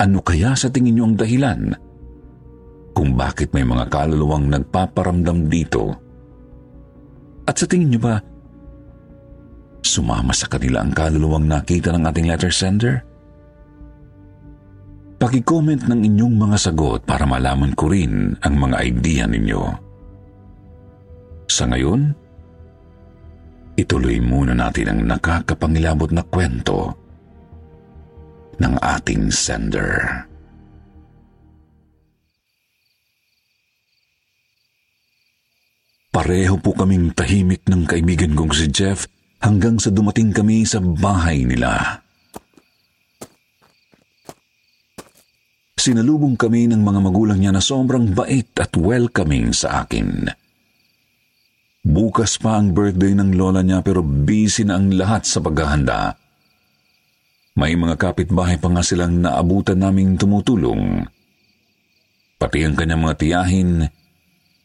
Ano 0.03 0.19
kaya 0.19 0.59
sa 0.59 0.67
tingin 0.67 0.99
niyo 0.99 1.07
ang 1.07 1.15
dahilan 1.15 1.79
kung 2.91 3.15
bakit 3.15 3.55
may 3.55 3.62
mga 3.62 3.87
kaluluwang 3.87 4.51
nagpaparamdam 4.51 5.47
dito? 5.47 6.11
At 7.47 7.59
sa 7.59 7.67
tingin 7.67 7.91
niyo 7.91 8.01
ba, 8.03 8.23
sumama 9.83 10.31
sa 10.31 10.47
kanila 10.47 10.81
ang 10.83 10.95
kaluluwang 10.95 11.47
nakita 11.51 11.91
ng 11.91 12.07
ating 12.07 12.27
letter 12.31 12.55
sender? 12.55 13.03
Paki-comment 15.19 15.87
ng 15.87 16.01
inyong 16.03 16.35
mga 16.35 16.59
sagot 16.59 17.07
para 17.07 17.27
malaman 17.27 17.75
ko 17.79 17.91
rin 17.91 18.35
ang 18.43 18.55
mga 18.59 18.77
idea 18.83 19.25
ninyo. 19.27 19.63
Sa 21.47 21.71
ngayon, 21.71 22.11
ituloy 23.79 24.19
muna 24.19 24.55
natin 24.57 24.91
ang 24.91 25.01
nakakapangilabot 25.07 26.11
na 26.11 26.27
kwento 26.27 26.91
ng 28.59 28.75
ating 28.83 29.31
sender. 29.31 30.27
Pareho 36.12 36.61
po 36.61 36.76
kaming 36.76 37.16
tahimik 37.16 37.64
ng 37.64 37.88
kaibigan 37.88 38.37
kong 38.37 38.52
si 38.52 38.69
Jeff 38.69 39.09
hanggang 39.40 39.81
sa 39.81 39.88
dumating 39.88 40.28
kami 40.28 40.69
sa 40.69 40.76
bahay 40.76 41.49
nila. 41.49 42.04
Sinalubong 45.73 46.37
kami 46.37 46.69
ng 46.69 46.85
mga 46.85 47.00
magulang 47.00 47.40
niya 47.40 47.57
na 47.57 47.64
sobrang 47.64 48.12
bait 48.12 48.52
at 48.61 48.76
welcoming 48.76 49.57
sa 49.57 49.88
akin. 49.88 50.28
Bukas 51.83 52.38
pa 52.38 52.61
ang 52.61 52.76
birthday 52.76 53.16
ng 53.16 53.33
lola 53.35 53.64
niya 53.64 53.81
pero 53.81 54.04
busy 54.04 54.69
na 54.69 54.78
ang 54.78 54.92
lahat 54.92 55.25
sa 55.25 55.40
paghahanda. 55.40 56.14
May 57.57 57.73
mga 57.73 57.97
kapitbahay 57.97 58.61
pa 58.61 58.69
nga 58.69 58.85
silang 58.85 59.25
naabutan 59.25 59.81
naming 59.81 60.21
tumutulong. 60.21 61.09
Pati 62.37 62.69
ang 62.69 62.76
kanyang 62.76 63.02
mga 63.02 63.16
tiyahin, 63.19 63.88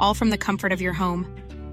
all 0.00 0.14
from 0.14 0.30
the 0.30 0.38
comfort 0.38 0.72
of 0.72 0.80
your 0.80 0.92
home. 0.92 1.26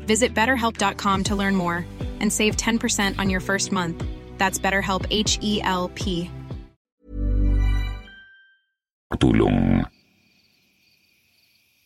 Visit 0.05 0.33
betterhelp.com 0.33 1.23
to 1.23 1.35
learn 1.35 1.55
more 1.55 1.85
and 2.19 2.31
save 2.31 2.55
10% 2.55 3.17
on 3.19 3.29
your 3.29 3.39
first 3.41 3.71
month. 3.71 4.03
That's 4.37 4.59
BetterHelp 4.59 5.07
H 5.09 5.39
E 5.41 5.61
L 5.63 5.89
P. 5.95 6.29
tulong. 9.23 9.79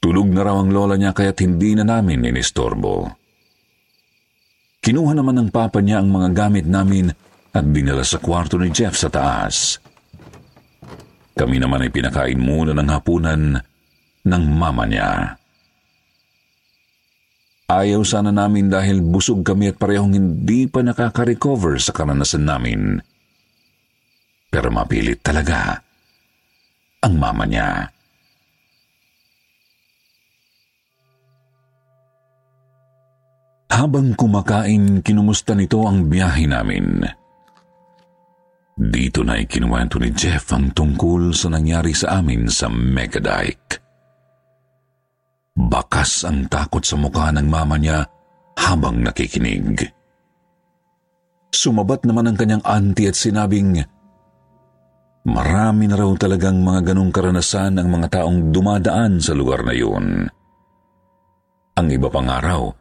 Tulog 0.02 0.28
na 0.34 0.42
raw 0.42 0.58
ang 0.58 0.74
lola 0.74 0.98
niya 0.98 1.14
kaya't 1.14 1.38
hindi 1.46 1.78
na 1.78 1.86
namin 1.86 2.26
inistorbo. 2.26 3.14
Kinuha 4.82 5.14
naman 5.14 5.38
ng 5.38 5.50
papa 5.54 5.84
niya 5.84 6.02
ang 6.02 6.10
mga 6.10 6.30
gamit 6.34 6.66
namin 6.66 7.12
at 7.54 7.66
dinala 7.66 8.02
sa 8.02 8.18
kwarto 8.18 8.58
ni 8.58 8.74
Jeff 8.74 8.98
sa 8.98 9.12
taas. 9.12 9.78
Kami 11.38 11.62
naman 11.62 11.86
ay 11.86 11.92
pinakain 11.94 12.40
muna 12.40 12.74
ng 12.74 12.90
hapunan 12.90 13.62
ng 14.26 14.44
mama 14.50 14.86
niya. 14.90 15.38
Ayaw 17.68 18.00
sana 18.08 18.32
namin 18.32 18.72
dahil 18.72 19.04
busog 19.04 19.44
kami 19.44 19.68
at 19.68 19.76
parehong 19.76 20.16
hindi 20.16 20.72
pa 20.72 20.80
nakaka-recover 20.80 21.76
sa 21.84 21.92
karanasan 21.92 22.48
namin. 22.48 22.96
Pero 24.48 24.72
mapilit 24.72 25.20
talaga 25.20 25.76
ang 27.04 27.14
mama 27.20 27.44
niya. 27.44 27.92
Habang 33.68 34.16
kumakain, 34.16 35.04
kinumusta 35.04 35.52
nito 35.52 35.84
ang 35.84 36.08
biyahe 36.08 36.48
namin. 36.48 37.04
Dito 38.80 39.28
na 39.28 39.44
ikinuwento 39.44 40.00
ni 40.00 40.16
Jeff 40.16 40.56
ang 40.56 40.72
tungkol 40.72 41.36
sa 41.36 41.52
nangyari 41.52 41.92
sa 41.92 42.24
amin 42.24 42.48
sa 42.48 42.72
Megadike. 42.72 43.87
Bakas 45.58 46.22
ang 46.22 46.46
takot 46.46 46.86
sa 46.86 46.94
mukha 47.02 47.34
ng 47.34 47.50
mama 47.50 47.82
niya 47.82 48.06
habang 48.62 49.02
nakikinig. 49.02 49.90
Sumabat 51.50 52.06
naman 52.06 52.30
ang 52.30 52.38
kanyang 52.38 52.62
auntie 52.62 53.10
at 53.10 53.18
sinabing, 53.18 53.82
Marami 55.28 55.90
na 55.90 55.98
raw 55.98 56.14
talagang 56.16 56.62
mga 56.62 56.94
ganong 56.94 57.12
karanasan 57.12 57.82
ang 57.82 57.90
mga 57.90 58.22
taong 58.22 58.54
dumadaan 58.54 59.20
sa 59.20 59.36
lugar 59.36 59.66
na 59.66 59.76
yun. 59.76 60.30
Ang 61.76 61.88
iba 61.92 62.08
pang 62.08 62.30
araw 62.32 62.72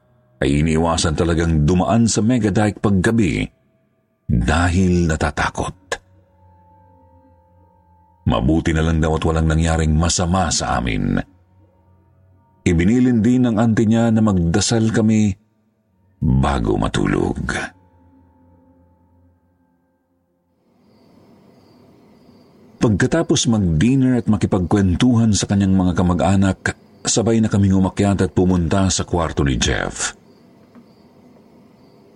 ay 0.44 0.62
iniwasan 0.62 1.16
talagang 1.18 1.66
dumaan 1.66 2.06
sa 2.06 2.22
Megadike 2.22 2.78
paggabi 2.78 3.42
dahil 4.30 5.10
natatakot. 5.10 5.74
Mabuti 8.30 8.70
na 8.70 8.82
lang 8.84 9.02
daw 9.02 9.18
at 9.18 9.22
walang 9.26 9.48
nangyaring 9.50 9.94
masama 9.94 10.46
sa 10.50 10.78
amin. 10.78 11.18
Ibinilin 12.66 13.22
din 13.22 13.46
ng 13.46 13.62
auntie 13.62 13.86
niya 13.86 14.10
na 14.10 14.18
magdasal 14.18 14.90
kami 14.90 15.38
bago 16.18 16.74
matulog. 16.74 17.38
Pagkatapos 22.82 23.46
mag-dinner 23.46 24.18
at 24.18 24.26
makipagkwentuhan 24.26 25.30
sa 25.30 25.46
kanyang 25.46 25.78
mga 25.78 25.92
kamag-anak, 25.94 26.58
sabay 27.06 27.38
na 27.38 27.46
kaming 27.46 27.78
umakyat 27.78 28.26
at 28.26 28.34
pumunta 28.34 28.90
sa 28.90 29.06
kwarto 29.06 29.46
ni 29.46 29.54
Jeff. 29.54 30.18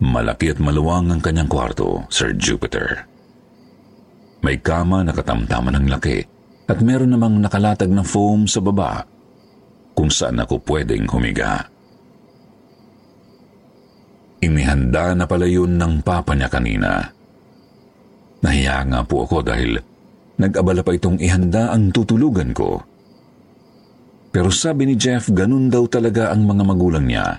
Malaki 0.02 0.50
at 0.50 0.58
maluwang 0.58 1.14
ang 1.14 1.22
kanyang 1.22 1.46
kwarto, 1.46 2.10
Sir 2.10 2.34
Jupiter. 2.34 3.06
May 4.42 4.58
kama 4.58 5.06
na 5.06 5.14
katamtaman 5.14 5.78
ng 5.78 5.86
laki 5.86 6.18
at 6.66 6.78
meron 6.82 7.14
namang 7.14 7.38
nakalatag 7.38 7.90
na 7.92 8.02
foam 8.02 8.50
sa 8.50 8.58
baba 8.58 9.19
kung 10.00 10.08
saan 10.08 10.40
ako 10.40 10.64
pwedeng 10.64 11.04
humiga. 11.12 11.60
Inihanda 14.40 15.12
na 15.12 15.28
pala 15.28 15.44
yun 15.44 15.76
ng 15.76 16.00
papa 16.00 16.32
niya 16.32 16.48
kanina. 16.48 17.04
Nahiya 18.40 18.88
nga 18.88 19.04
po 19.04 19.28
ako 19.28 19.44
dahil 19.44 19.76
nag-abala 20.40 20.80
pa 20.80 20.96
itong 20.96 21.20
ihanda 21.20 21.76
ang 21.76 21.92
tutulugan 21.92 22.56
ko. 22.56 22.80
Pero 24.32 24.48
sabi 24.48 24.88
ni 24.88 24.96
Jeff, 24.96 25.28
ganun 25.36 25.68
daw 25.68 25.84
talaga 25.84 26.32
ang 26.32 26.48
mga 26.48 26.64
magulang 26.64 27.04
niya. 27.04 27.36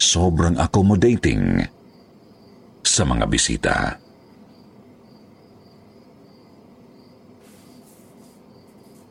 Sobrang 0.00 0.56
accommodating 0.56 1.60
sa 2.80 3.04
mga 3.04 3.24
bisita. 3.28 3.76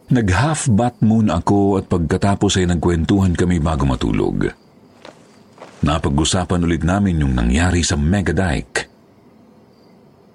Nag-half 0.06 0.70
bath 0.70 1.02
muna 1.02 1.41
ako 1.41 1.82
at 1.82 1.89
pagkatapos 1.89 2.62
ay 2.62 2.70
nagkwentuhan 2.70 3.34
kami 3.34 3.58
bago 3.58 3.89
matulog. 3.89 4.54
Napag-usapan 5.82 6.62
ulit 6.62 6.86
namin 6.86 7.26
yung 7.26 7.34
nangyari 7.34 7.82
sa 7.82 7.98
Mega 7.98 8.30
Dike. 8.30 8.86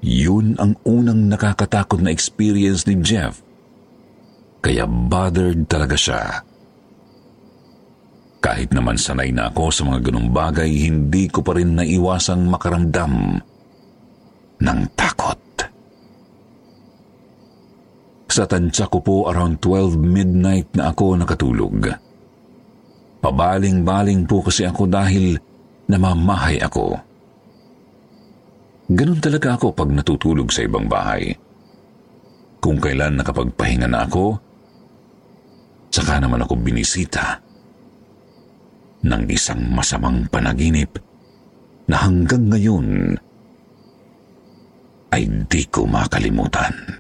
Yun 0.02 0.58
ang 0.58 0.74
unang 0.82 1.30
nakakatakot 1.30 2.02
na 2.02 2.10
experience 2.10 2.82
ni 2.90 2.98
Jeff. 2.98 3.38
Kaya 4.58 4.90
bothered 4.90 5.70
talaga 5.70 5.94
siya. 5.94 6.22
Kahit 8.40 8.72
naman 8.74 8.98
sanay 8.98 9.30
na 9.30 9.52
ako 9.52 9.70
sa 9.70 9.82
mga 9.86 10.10
ganong 10.10 10.34
bagay, 10.34 10.70
hindi 10.90 11.30
ko 11.30 11.46
pa 11.46 11.54
rin 11.54 11.78
naiwasang 11.78 12.42
makaramdam 12.48 13.38
ng 14.58 14.80
takot. 14.98 15.49
Sa 18.30 18.46
tansya 18.46 18.86
ko 18.86 19.02
po 19.02 19.16
around 19.26 19.58
12 19.58 19.98
midnight 19.98 20.70
na 20.78 20.94
ako 20.94 21.18
nakatulog. 21.18 21.90
Pabaling-baling 23.18 24.22
po 24.24 24.46
kasi 24.46 24.62
ako 24.62 24.86
dahil 24.86 25.34
namamahay 25.90 26.62
ako. 26.62 26.94
Ganon 28.86 29.18
talaga 29.18 29.58
ako 29.58 29.74
pag 29.74 29.90
natutulog 29.90 30.46
sa 30.54 30.62
ibang 30.62 30.86
bahay. 30.86 31.34
Kung 32.62 32.78
kailan 32.78 33.18
nakapagpahinga 33.18 33.90
na 33.90 34.06
ako, 34.06 34.38
saka 35.90 36.22
naman 36.22 36.46
ako 36.46 36.54
binisita 36.54 37.42
ng 39.02 39.22
isang 39.26 39.74
masamang 39.74 40.22
panaginip 40.30 41.02
na 41.90 42.06
hanggang 42.06 42.46
ngayon 42.46 43.18
ay 45.10 45.26
di 45.50 45.62
ko 45.66 45.82
makalimutan. 45.90 46.99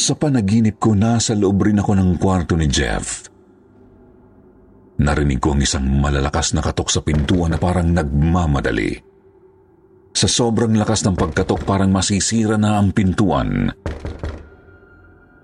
Sa 0.00 0.16
panaginip 0.16 0.80
ko, 0.80 0.96
nasa 0.96 1.36
loob 1.36 1.68
rin 1.68 1.76
ako 1.76 1.92
ng 1.92 2.16
kwarto 2.16 2.56
ni 2.56 2.64
Jeff. 2.64 3.28
Narinig 4.96 5.36
ko 5.36 5.52
ang 5.52 5.60
isang 5.60 5.84
malalakas 5.84 6.56
na 6.56 6.64
katok 6.64 6.88
sa 6.88 7.04
pintuan 7.04 7.52
na 7.52 7.60
parang 7.60 7.84
nagmamadali. 7.92 8.96
Sa 10.16 10.24
sobrang 10.24 10.72
lakas 10.72 11.04
ng 11.04 11.20
pagkatok 11.20 11.68
parang 11.68 11.92
masisira 11.92 12.56
na 12.56 12.80
ang 12.80 12.96
pintuan. 12.96 13.68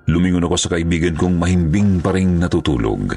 Lumingon 0.08 0.48
ako 0.48 0.56
sa 0.56 0.72
kaibigan 0.72 1.20
kong 1.20 1.36
mahimbing 1.36 2.00
pa 2.00 2.16
rin 2.16 2.40
natutulog. 2.40 3.12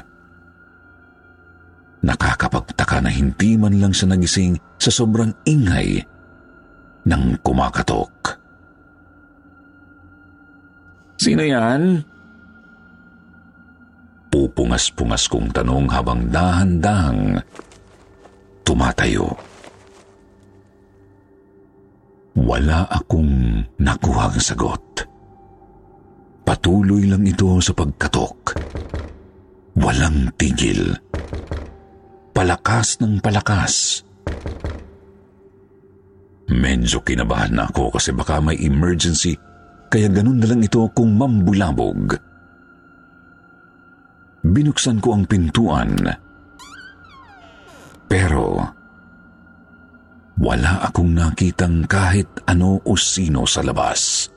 Nakakapagtaka 2.04 3.00
na 3.00 3.08
hindi 3.08 3.56
man 3.56 3.80
lang 3.80 3.96
siya 3.96 4.12
nagising 4.12 4.60
sa 4.76 4.92
sobrang 4.92 5.32
ingay 5.48 6.04
ng 7.08 7.24
kumakatok. 7.40 8.39
Sino 11.20 11.44
yan? 11.44 12.00
Pupungas-pungas 14.32 15.28
kong 15.28 15.52
tanong 15.52 15.84
habang 15.92 16.32
dahan-dahang 16.32 17.36
tumatayo. 18.64 19.28
Wala 22.40 22.88
akong 22.88 23.60
nakuhang 23.76 24.40
sagot. 24.40 24.80
Patuloy 26.40 27.04
lang 27.04 27.28
ito 27.28 27.52
sa 27.60 27.76
pagkatok. 27.76 28.56
Walang 29.76 30.32
tigil. 30.40 30.96
Palakas 32.32 32.96
ng 33.04 33.20
palakas. 33.20 34.00
Medyo 36.48 37.04
kinabahan 37.04 37.60
na 37.60 37.68
ako 37.68 38.00
kasi 38.00 38.08
baka 38.16 38.40
may 38.40 38.56
emergency 38.64 39.36
kaya 39.90 40.06
ganun 40.06 40.38
na 40.38 40.46
lang 40.46 40.62
ito 40.62 40.86
kung 40.94 41.18
mambulabog. 41.18 42.14
Binuksan 44.46 45.02
ko 45.02 45.18
ang 45.18 45.26
pintuan. 45.26 45.98
Pero 48.06 48.62
wala 50.40 50.72
akong 50.88 51.12
nakitang 51.12 51.84
kahit 51.84 52.30
ano 52.48 52.80
o 52.86 52.94
sino 52.96 53.44
sa 53.44 53.60
labas. 53.66 54.30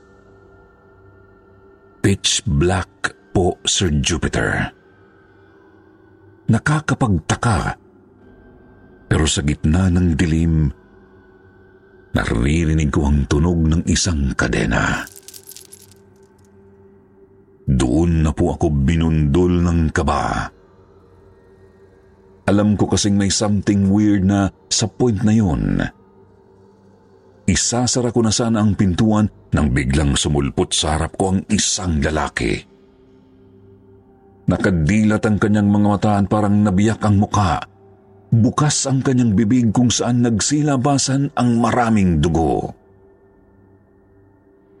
Pitch 2.04 2.44
black 2.44 3.16
po, 3.32 3.56
Sir 3.64 3.88
Jupiter. 4.04 4.68
Nakakapagtaka. 6.52 7.80
Pero 9.08 9.24
sa 9.24 9.40
gitna 9.40 9.88
ng 9.88 10.12
dilim, 10.12 10.68
naririnig 12.12 12.92
ko 12.92 13.08
ang 13.08 13.24
tunog 13.24 13.64
ng 13.64 13.82
isang 13.88 14.36
kadena. 14.36 15.13
Doon 17.64 18.28
na 18.28 18.30
po 18.36 18.52
ako 18.52 18.68
binundol 18.84 19.64
ng 19.64 19.88
kaba. 19.88 20.52
Alam 22.44 22.76
ko 22.76 22.92
kasing 22.92 23.16
may 23.16 23.32
something 23.32 23.88
weird 23.88 24.20
na 24.28 24.52
sa 24.68 24.84
point 24.84 25.24
na 25.24 25.32
yun. 25.32 25.80
Isasara 27.48 28.12
ko 28.12 28.20
na 28.20 28.32
sana 28.32 28.60
ang 28.60 28.76
pintuan 28.76 29.28
nang 29.56 29.72
biglang 29.72 30.12
sumulpot 30.12 30.72
sa 30.76 30.96
harap 30.96 31.16
ko 31.16 31.32
ang 31.32 31.40
isang 31.48 32.04
lalaki. 32.04 32.60
Nakadilat 34.44 35.24
ang 35.24 35.40
kanyang 35.40 35.72
mga 35.72 35.88
mataan 35.88 36.24
parang 36.28 36.60
nabiyak 36.60 37.00
ang 37.00 37.16
muka. 37.16 37.64
Bukas 38.28 38.84
ang 38.84 39.00
kanyang 39.00 39.32
bibig 39.32 39.72
kung 39.72 39.88
saan 39.88 40.20
nagsilabasan 40.20 41.32
ang 41.32 41.50
maraming 41.56 42.20
dugo. 42.20 42.76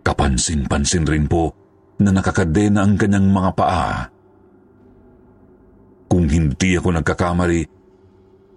Kapansin-pansin 0.04 1.08
rin 1.08 1.24
po 1.24 1.63
na 2.00 2.10
nakakadena 2.10 2.82
ang 2.82 2.98
kanyang 2.98 3.30
mga 3.30 3.50
paa. 3.54 4.10
Kung 6.10 6.26
hindi 6.26 6.74
ako 6.78 6.88
nagkakamali, 6.94 7.62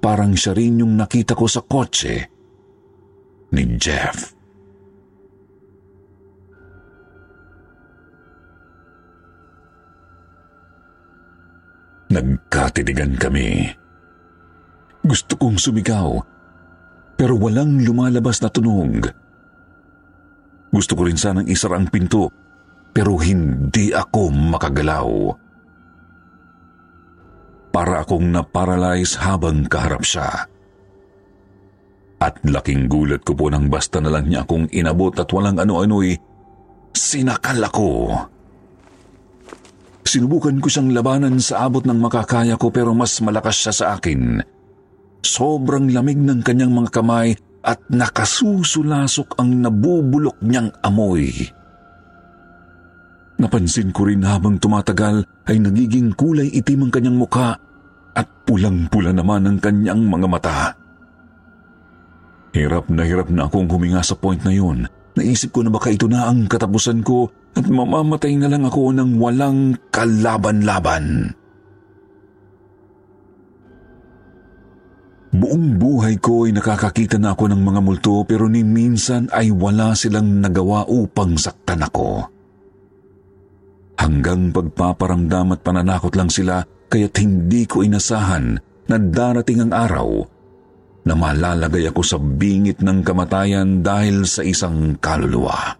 parang 0.01 0.33
siya 0.33 0.53
rin 0.53 0.81
yung 0.81 0.93
nakita 0.97 1.33
ko 1.33 1.45
sa 1.45 1.61
kotse 1.61 2.15
ni 3.53 3.63
Jeff. 3.77 4.33
Nagkatinigan 12.07 13.19
kami. 13.19 13.67
Gusto 15.03 15.35
kong 15.35 15.59
sumigaw, 15.59 16.19
pero 17.19 17.35
walang 17.35 17.83
lumalabas 17.83 18.39
na 18.41 18.49
tunog. 18.49 19.11
Gusto 20.71 20.93
ko 20.93 21.01
rin 21.07 21.19
sanang 21.19 21.47
isara 21.47 21.79
ang 21.79 21.87
pinto 21.87 22.46
pero 22.97 23.13
hindi 23.21 23.93
ako 23.93 24.33
makagalaw. 24.33 25.09
Para 27.69 28.01
akong 28.01 28.33
naparalyze 28.33 29.21
habang 29.21 29.69
kaharap 29.69 30.01
siya. 30.01 30.49
At 32.17 32.41
laking 32.41 32.89
gulat 32.89 33.21
ko 33.21 33.37
po 33.37 33.53
nang 33.53 33.69
basta 33.69 34.01
na 34.01 34.09
lang 34.09 34.25
niya 34.25 34.41
akong 34.41 34.73
inabot 34.73 35.13
at 35.13 35.29
walang 35.29 35.61
ano-ano'y 35.61 36.17
sinakal 36.97 37.61
ako. 37.61 38.17
Sinubukan 40.01 40.57
ko 40.57 40.65
siyang 40.65 40.89
labanan 40.89 41.37
sa 41.37 41.69
abot 41.69 41.85
ng 41.85 42.01
makakaya 42.01 42.57
ko 42.57 42.73
pero 42.73 42.97
mas 42.97 43.13
malakas 43.21 43.61
siya 43.61 43.73
sa 43.77 43.85
akin. 43.93 44.41
Sobrang 45.21 45.93
lamig 45.93 46.17
ng 46.17 46.41
kanyang 46.41 46.73
mga 46.73 46.89
kamay 46.89 47.37
at 47.61 47.77
nakasusulasok 47.93 49.37
ang 49.37 49.53
nabubulok 49.61 50.41
niyang 50.41 50.73
amoy. 50.81 51.56
Napansin 53.37 53.93
ko 53.93 54.09
rin 54.09 54.25
habang 54.25 54.57
tumatagal 54.57 55.21
ay 55.45 55.61
nagiging 55.61 56.17
kulay 56.17 56.49
itim 56.49 56.89
ang 56.89 56.91
kanyang 56.91 57.17
muka 57.21 57.53
at 58.17 58.27
pulang-pula 58.49 59.13
naman 59.13 59.45
ang 59.45 59.57
kanyang 59.61 60.01
mga 60.01 60.27
mata. 60.27 60.73
Hirap 62.57 62.89
na 62.89 63.05
hirap 63.05 63.29
na 63.29 63.45
akong 63.45 63.69
huminga 63.69 64.01
sa 64.01 64.17
point 64.17 64.41
na 64.41 64.49
yun. 64.49 64.89
Naisip 65.13 65.53
ko 65.53 65.61
na 65.61 65.69
baka 65.69 65.93
ito 65.93 66.09
na 66.09 66.25
ang 66.25 66.49
katapusan 66.49 67.05
ko 67.05 67.29
at 67.53 67.65
mamamatay 67.69 68.33
na 68.41 68.49
lang 68.49 68.65
ako 68.65 68.89
ng 68.97 69.21
walang 69.21 69.77
kalaban-laban. 69.93 71.37
Buong 75.37 75.77
buhay 75.77 76.17
ko 76.17 76.49
ay 76.49 76.57
nakakakita 76.57 77.21
na 77.21 77.37
ako 77.37 77.53
ng 77.53 77.61
mga 77.61 77.81
multo 77.85 78.25
pero 78.25 78.49
ni 78.49 78.65
minsan 78.65 79.29
ay 79.29 79.53
wala 79.53 79.93
silang 79.93 80.41
nagawa 80.41 80.89
upang 80.89 81.37
saktan 81.37 81.85
ako. 81.85 82.36
Hanggang 83.97 84.53
pagpaparamdam 84.53 85.57
at 85.57 85.61
pananakot 85.65 86.13
lang 86.13 86.29
sila 86.29 86.61
kaya't 86.87 87.15
hindi 87.17 87.65
ko 87.65 87.81
inasahan 87.81 88.55
na 88.87 88.95
darating 88.95 89.67
ang 89.67 89.73
araw 89.73 90.09
na 91.07 91.13
malalagay 91.15 91.87
ako 91.87 92.01
sa 92.03 92.17
bingit 92.19 92.83
ng 92.83 93.01
kamatayan 93.01 93.81
dahil 93.81 94.27
sa 94.27 94.43
isang 94.43 94.95
kaluluwa. 94.99 95.75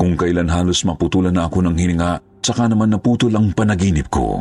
Kung 0.00 0.16
kailan 0.16 0.48
halos 0.48 0.86
maputulan 0.88 1.34
na 1.34 1.44
ako 1.44 1.60
ng 1.66 1.76
hininga, 1.76 2.40
saka 2.40 2.70
naman 2.70 2.88
naputol 2.88 3.34
ang 3.36 3.52
panaginip 3.52 4.08
ko. 4.08 4.40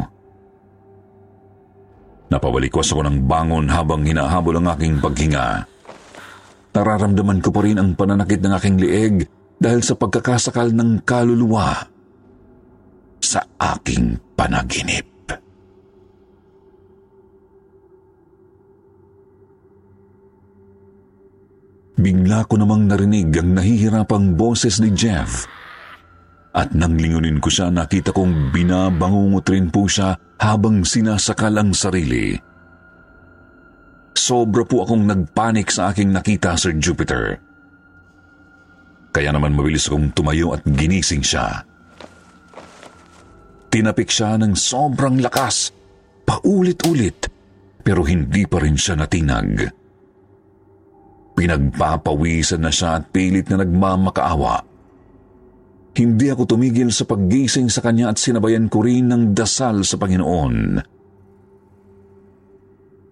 Napabalikwas 2.29 2.93
ako 2.93 3.09
ng 3.09 3.25
bangon 3.25 3.67
habang 3.67 4.05
hinahabol 4.05 4.61
ang 4.61 4.69
aking 4.77 5.01
paghinga. 5.01 5.65
Nararamdaman 6.77 7.41
ko 7.41 7.49
pa 7.49 7.65
rin 7.65 7.81
ang 7.81 7.97
pananakit 7.97 8.39
ng 8.39 8.53
aking 8.53 8.77
lieg 8.77 9.15
dahil 9.59 9.83
sa 9.83 9.93
pagkakasakal 9.99 10.71
ng 10.71 11.03
kaluluwa 11.03 11.83
sa 13.19 13.43
aking 13.59 14.15
panaginip. 14.33 15.05
Bigla 21.99 22.47
ko 22.47 22.55
namang 22.55 22.87
narinig 22.87 23.27
ang 23.35 23.59
nahihirapang 23.59 24.39
boses 24.39 24.79
ni 24.79 24.95
Jeff. 24.95 25.43
At 26.55 26.71
nang 26.71 26.95
lingunin 26.95 27.43
ko 27.43 27.51
siya, 27.51 27.67
nakita 27.67 28.15
kong 28.15 28.55
binabangungot 28.55 29.43
rin 29.51 29.67
po 29.67 29.83
siya 29.83 30.15
habang 30.39 30.87
sinasakal 30.87 31.51
ang 31.59 31.75
sarili. 31.75 32.39
Sobra 34.15 34.63
po 34.63 34.87
akong 34.87 35.03
nagpanik 35.03 35.67
sa 35.67 35.91
aking 35.91 36.15
nakita, 36.15 36.55
Sir 36.55 36.79
Jupiter. 36.79 37.48
Kaya 39.09 39.33
naman 39.33 39.57
mabilis 39.57 39.89
akong 39.89 40.13
tumayo 40.13 40.53
at 40.53 40.61
ginising 40.65 41.25
siya. 41.25 41.65
Tinapik 43.69 44.09
siya 44.09 44.37
ng 44.37 44.53
sobrang 44.57 45.21
lakas, 45.21 45.73
paulit-ulit, 46.25 47.29
pero 47.85 48.05
hindi 48.05 48.45
pa 48.49 48.61
rin 48.61 48.77
siya 48.77 48.97
natinag. 48.97 49.69
Pinagpapawisan 51.37 52.61
na 52.65 52.73
siya 52.73 52.99
at 52.99 53.13
pilit 53.13 53.47
na 53.49 53.61
nagmamakaawa. 53.61 54.65
Hindi 55.95 56.27
ako 56.29 56.55
tumigil 56.55 56.89
sa 56.93 57.05
paggising 57.05 57.69
sa 57.69 57.81
kanya 57.81 58.13
at 58.13 58.17
sinabayan 58.21 58.69
ko 58.69 58.85
rin 58.85 59.09
ng 59.09 59.23
dasal 59.33 59.81
sa 59.85 59.97
Panginoon. 59.97 60.55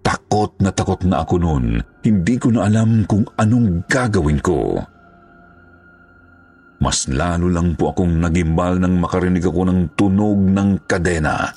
Takot 0.01 0.51
na 0.63 0.71
takot 0.71 1.01
na 1.03 1.21
ako 1.25 1.35
noon. 1.41 1.83
Hindi 2.01 2.35
ko 2.39 2.53
na 2.53 2.65
alam 2.69 3.03
kung 3.03 3.27
anong 3.35 3.85
gagawin 3.91 4.39
ko. 4.39 4.79
Mas 6.77 7.09
lalo 7.09 7.49
lang 7.49 7.73
po 7.73 7.89
akong 7.89 8.21
nagimbal 8.21 8.77
nang 8.77 9.01
makarinig 9.01 9.41
ako 9.41 9.61
ng 9.65 9.79
tunog 9.97 10.37
ng 10.37 10.85
kadena. 10.85 11.49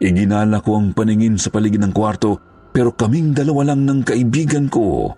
Iginala 0.00 0.64
ko 0.64 0.80
ang 0.80 0.96
paningin 0.96 1.36
sa 1.36 1.52
paligid 1.52 1.84
ng 1.84 1.92
kwarto 1.92 2.40
pero 2.74 2.96
kaming 2.96 3.36
dalawa 3.36 3.72
lang 3.72 3.86
ng 3.86 4.00
kaibigan 4.02 4.66
ko 4.72 5.12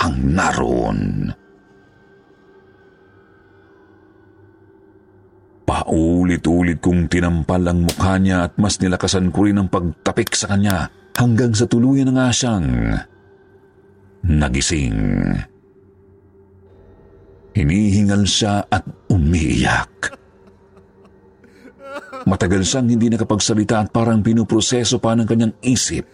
ang 0.00 0.14
naroon. 0.32 1.28
Paulit-ulit 5.66 6.78
kong 6.82 7.10
tinampal 7.10 7.62
ang 7.66 7.86
mukha 7.86 8.16
niya 8.18 8.48
at 8.48 8.54
mas 8.58 8.78
nilakasan 8.78 9.30
ko 9.30 9.46
rin 9.46 9.60
ang 9.60 9.68
pagtapik 9.68 10.34
sa 10.34 10.54
kanya 10.54 10.90
hanggang 11.18 11.52
sa 11.52 11.66
tuluyan 11.68 12.10
na 12.10 12.26
nga 12.26 12.28
siyang 12.32 12.68
nagising. 14.24 14.98
Hinihingal 17.60 18.24
siya 18.24 18.64
at 18.72 18.88
umiiyak. 19.12 20.16
Matagal 22.24 22.64
siyang 22.64 22.88
hindi 22.88 23.12
nakapagsalita 23.12 23.84
at 23.84 23.88
parang 23.92 24.24
pinuproseso 24.24 24.96
pa 24.96 25.12
ng 25.12 25.28
kanyang 25.28 25.52
isip 25.60 26.08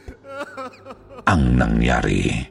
ang 1.22 1.54
nangyari. 1.54 2.50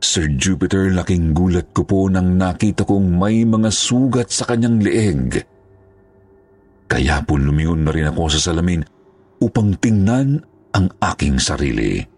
Sir 0.00 0.32
Jupiter, 0.40 0.88
laking 0.88 1.36
gulat 1.36 1.68
ko 1.76 1.84
po 1.84 2.08
nang 2.08 2.40
nakita 2.40 2.88
kong 2.88 3.20
may 3.20 3.44
mga 3.44 3.68
sugat 3.68 4.32
sa 4.32 4.48
kanyang 4.48 4.80
leeg. 4.80 5.44
Kaya 6.88 7.20
po 7.20 7.36
lumiyon 7.36 7.84
na 7.84 7.92
rin 7.92 8.08
ako 8.08 8.32
sa 8.32 8.48
salamin 8.48 8.80
upang 9.44 9.76
tingnan 9.76 10.40
ang 10.72 10.88
aking 11.04 11.36
sarili. 11.36 12.17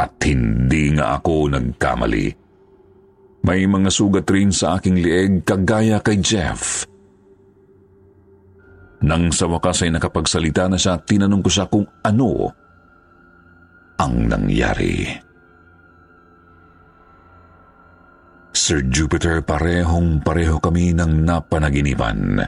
At 0.00 0.16
hindi 0.24 0.96
nga 0.96 1.20
ako 1.20 1.52
nagkamali. 1.52 2.32
May 3.44 3.68
mga 3.68 3.92
sugat 3.92 4.24
rin 4.32 4.48
sa 4.48 4.80
aking 4.80 4.96
lieg 4.96 5.44
kagaya 5.44 6.00
kay 6.00 6.24
Jeff. 6.24 6.88
Nang 9.04 9.32
sa 9.32 9.48
wakas 9.48 9.84
ay 9.84 9.92
nakapagsalita 9.92 10.68
na 10.68 10.76
siya, 10.80 11.00
tinanong 11.00 11.40
ko 11.44 11.50
siya 11.52 11.68
kung 11.68 11.84
ano 12.04 12.52
ang 14.00 14.14
nangyari. 14.28 15.08
Sir 18.56 18.84
Jupiter, 18.88 19.44
parehong 19.44 20.20
pareho 20.24 20.60
kami 20.60 20.96
ng 20.96 21.24
napanaginipan. 21.24 22.44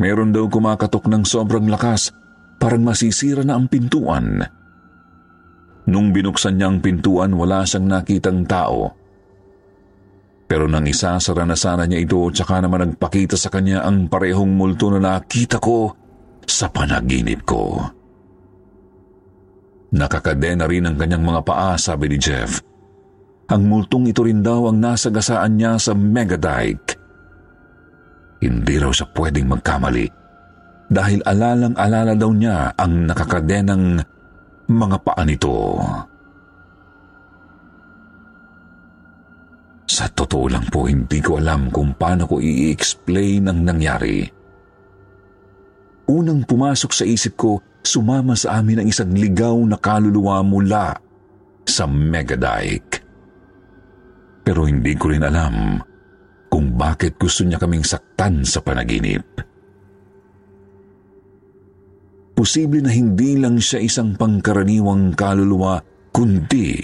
Meron 0.00 0.32
daw 0.32 0.48
kumakatok 0.48 1.08
ng 1.08 1.24
sobrang 1.28 1.68
lakas, 1.68 2.12
parang 2.56 2.84
masisira 2.84 3.44
na 3.44 3.56
ang 3.56 3.68
pintuan. 3.68 4.44
Nung 5.84 6.16
binuksan 6.16 6.56
niya 6.56 6.72
ang 6.72 6.80
pintuan, 6.80 7.36
wala 7.36 7.64
siyang 7.68 7.88
nakitang 7.88 8.48
tao. 8.48 8.92
Pero 10.48 10.68
nang 10.68 10.84
isasara 10.84 11.44
na 11.44 11.56
sana 11.56 11.84
niya 11.84 12.04
ito 12.04 12.20
tsaka 12.32 12.60
naman 12.60 12.94
nagpakita 12.94 13.36
sa 13.36 13.48
kanya 13.52 13.84
ang 13.84 14.08
parehong 14.08 14.52
multo 14.52 14.92
na 14.92 15.00
nakita 15.00 15.60
ko 15.60 15.92
sa 16.44 16.68
panaginip 16.68 17.44
ko. 17.44 17.80
Nakakadena 19.94 20.68
rin 20.68 20.88
ang 20.88 20.96
kanyang 20.98 21.24
mga 21.24 21.40
paa, 21.46 21.78
sabi 21.78 22.12
ni 22.12 22.18
Jeff. 22.18 22.60
Ang 23.48 23.68
multong 23.68 24.08
ito 24.08 24.24
rin 24.24 24.40
daw 24.40 24.68
ang 24.72 24.80
nasagasaan 24.80 25.52
niya 25.54 25.76
sa 25.76 25.92
Megadike. 25.92 26.96
Hindi 28.40 28.74
raw 28.76 28.92
siya 28.92 29.08
pwedeng 29.16 29.48
magkamali 29.48 30.24
dahil 30.92 31.24
alalang-alala 31.24 32.12
daw 32.12 32.30
niya 32.32 32.76
ang 32.76 33.08
nakakadenang 33.08 34.04
mga 34.68 34.96
paa 35.04 35.22
nito. 35.26 35.76
Sa 39.84 40.08
totoo 40.10 40.48
lang 40.48 40.66
po, 40.72 40.88
hindi 40.88 41.20
ko 41.20 41.38
alam 41.38 41.68
kung 41.70 41.94
paano 41.94 42.24
ko 42.24 42.40
i-explain 42.40 43.46
ang 43.46 43.62
nangyari. 43.62 44.24
Unang 46.10 46.42
pumasok 46.48 46.90
sa 46.90 47.04
isip 47.04 47.38
ko, 47.38 47.62
sumama 47.84 48.34
sa 48.34 48.58
amin 48.58 48.82
ang 48.82 48.88
isang 48.88 49.12
ligaw 49.12 49.54
na 49.64 49.76
kaluluwa 49.76 50.40
mula 50.42 50.96
sa 51.68 51.84
Megadike. 51.84 53.04
Pero 54.44 54.68
hindi 54.68 54.92
ko 54.96 55.12
rin 55.12 55.24
alam 55.24 55.80
kung 56.52 56.76
bakit 56.76 57.16
gusto 57.16 57.44
niya 57.44 57.60
kaming 57.60 57.84
saktan 57.84 58.44
sa 58.44 58.60
panaginip. 58.60 59.24
Posible 62.34 62.82
na 62.82 62.90
hindi 62.90 63.38
lang 63.38 63.62
siya 63.62 63.78
isang 63.78 64.18
pangkaraniwang 64.18 65.14
kaluluwa, 65.14 65.78
kundi 66.10 66.82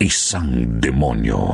isang 0.00 0.80
demonyo. 0.80 1.44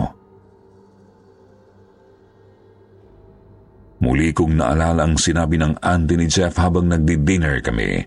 Muli 4.04 4.30
kong 4.36 4.60
naalala 4.60 5.08
ang 5.08 5.16
sinabi 5.16 5.56
ng 5.56 5.80
auntie 5.80 6.20
ni 6.20 6.28
Jeff 6.28 6.54
habang 6.60 6.92
nagdi-dinner 6.92 7.64
kami. 7.64 8.04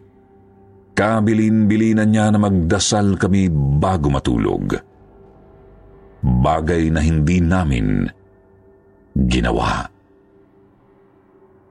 Kabilin-bilinan 0.93 2.09
niya 2.09 2.29
na 2.31 2.39
magdasal 2.39 3.17
kami 3.17 3.49
bago 3.51 4.13
matulog. 4.13 4.77
Bagay 6.21 6.93
na 6.93 7.01
hindi 7.01 7.41
namin 7.41 8.05
ginawa. 9.25 9.96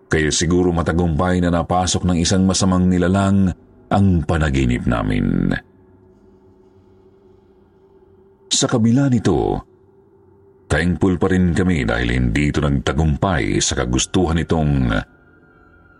Kaya 0.06 0.30
siguro 0.30 0.70
matagumpay 0.70 1.42
na 1.42 1.50
napasok 1.50 2.06
ng 2.06 2.18
isang 2.22 2.46
masamang 2.46 2.86
nilalang 2.86 3.50
ang 3.90 4.22
panaginip 4.22 4.86
namin. 4.86 5.50
Sa 8.46 8.70
kabila 8.70 9.10
nito, 9.10 9.60
thankful 10.70 11.18
pa 11.18 11.28
rin 11.28 11.52
kami 11.52 11.82
dahil 11.82 12.14
hindi 12.14 12.54
ito 12.54 12.62
nagtagumpay 12.62 13.58
sa 13.58 13.74
kagustuhan 13.74 14.38
nitong 14.38 14.94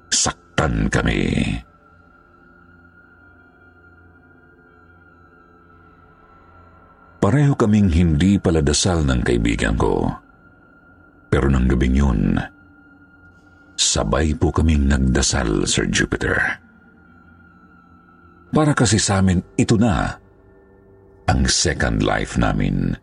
saktan 0.09 0.87
kami. 0.87 1.23
Pareho 7.19 7.59
kaming 7.59 7.91
hindi 7.91 8.39
paladasal 8.39 9.03
ng 9.03 9.21
kaibigan 9.27 9.75
ko. 9.75 10.07
Pero 11.27 11.51
nang 11.51 11.67
gabing 11.67 11.99
yun, 11.99 12.39
sabay 13.77 14.33
po 14.33 14.51
kaming 14.51 14.89
nagdasal, 14.89 15.69
Sir 15.69 15.87
Jupiter. 15.93 16.61
Para 18.51 18.73
kasi 18.73 18.97
sa 18.97 19.21
amin, 19.21 19.45
ito 19.61 19.77
na 19.77 20.17
ang 21.29 21.45
second 21.45 22.01
life 22.01 22.41
namin. 22.41 22.97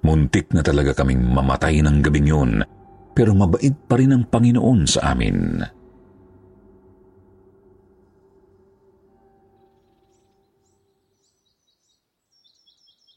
Muntik 0.00 0.54
na 0.56 0.64
talaga 0.64 0.96
kaming 0.96 1.20
mamatay 1.20 1.84
ng 1.84 2.00
gabing 2.00 2.28
yun, 2.30 2.52
pero 3.12 3.36
mabait 3.36 3.74
pa 3.84 4.00
rin 4.00 4.14
ang 4.14 4.24
Panginoon 4.24 4.80
sa 4.88 5.12
amin. 5.12 5.60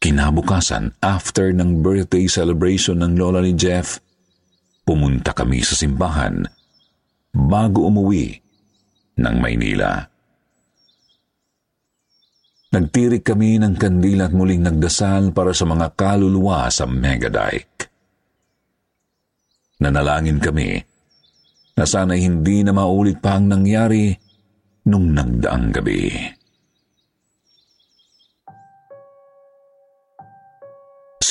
Kinabukasan, 0.02 0.98
after 1.06 1.54
ng 1.54 1.86
birthday 1.86 2.26
celebration 2.26 3.06
ng 3.06 3.22
lola 3.22 3.46
ni 3.46 3.54
Jeff, 3.54 4.02
pumunta 4.92 5.32
kami 5.32 5.64
sa 5.64 5.80
simbahan 5.80 6.44
bago 7.32 7.88
umuwi 7.88 8.36
ng 9.16 9.36
Maynila. 9.40 10.04
Nagtirik 12.76 13.24
kami 13.24 13.56
ng 13.56 13.80
kandila 13.80 14.28
at 14.28 14.36
muling 14.36 14.68
nagdasal 14.68 15.32
para 15.32 15.56
sa 15.56 15.64
mga 15.64 15.96
kaluluwa 15.96 16.68
sa 16.68 16.84
Megadike. 16.84 17.88
Nanalangin 19.80 20.44
kami 20.44 20.76
na 21.80 21.88
sana 21.88 22.20
hindi 22.20 22.68
na 22.68 22.76
maulit 22.76 23.24
pa 23.24 23.40
ang 23.40 23.48
nangyari 23.48 24.12
nung 24.92 25.16
nagdaang 25.16 25.72
gabi. 25.72 26.12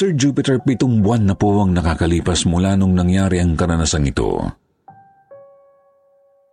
Sir 0.01 0.17
Jupiter, 0.17 0.57
pitong 0.65 1.05
buwan 1.05 1.29
na 1.29 1.37
po 1.37 1.61
ang 1.61 1.77
nakakalipas 1.77 2.49
mula 2.49 2.73
nung 2.73 2.97
nangyari 2.97 3.37
ang 3.37 3.53
karanasang 3.53 4.09
ito. 4.09 4.33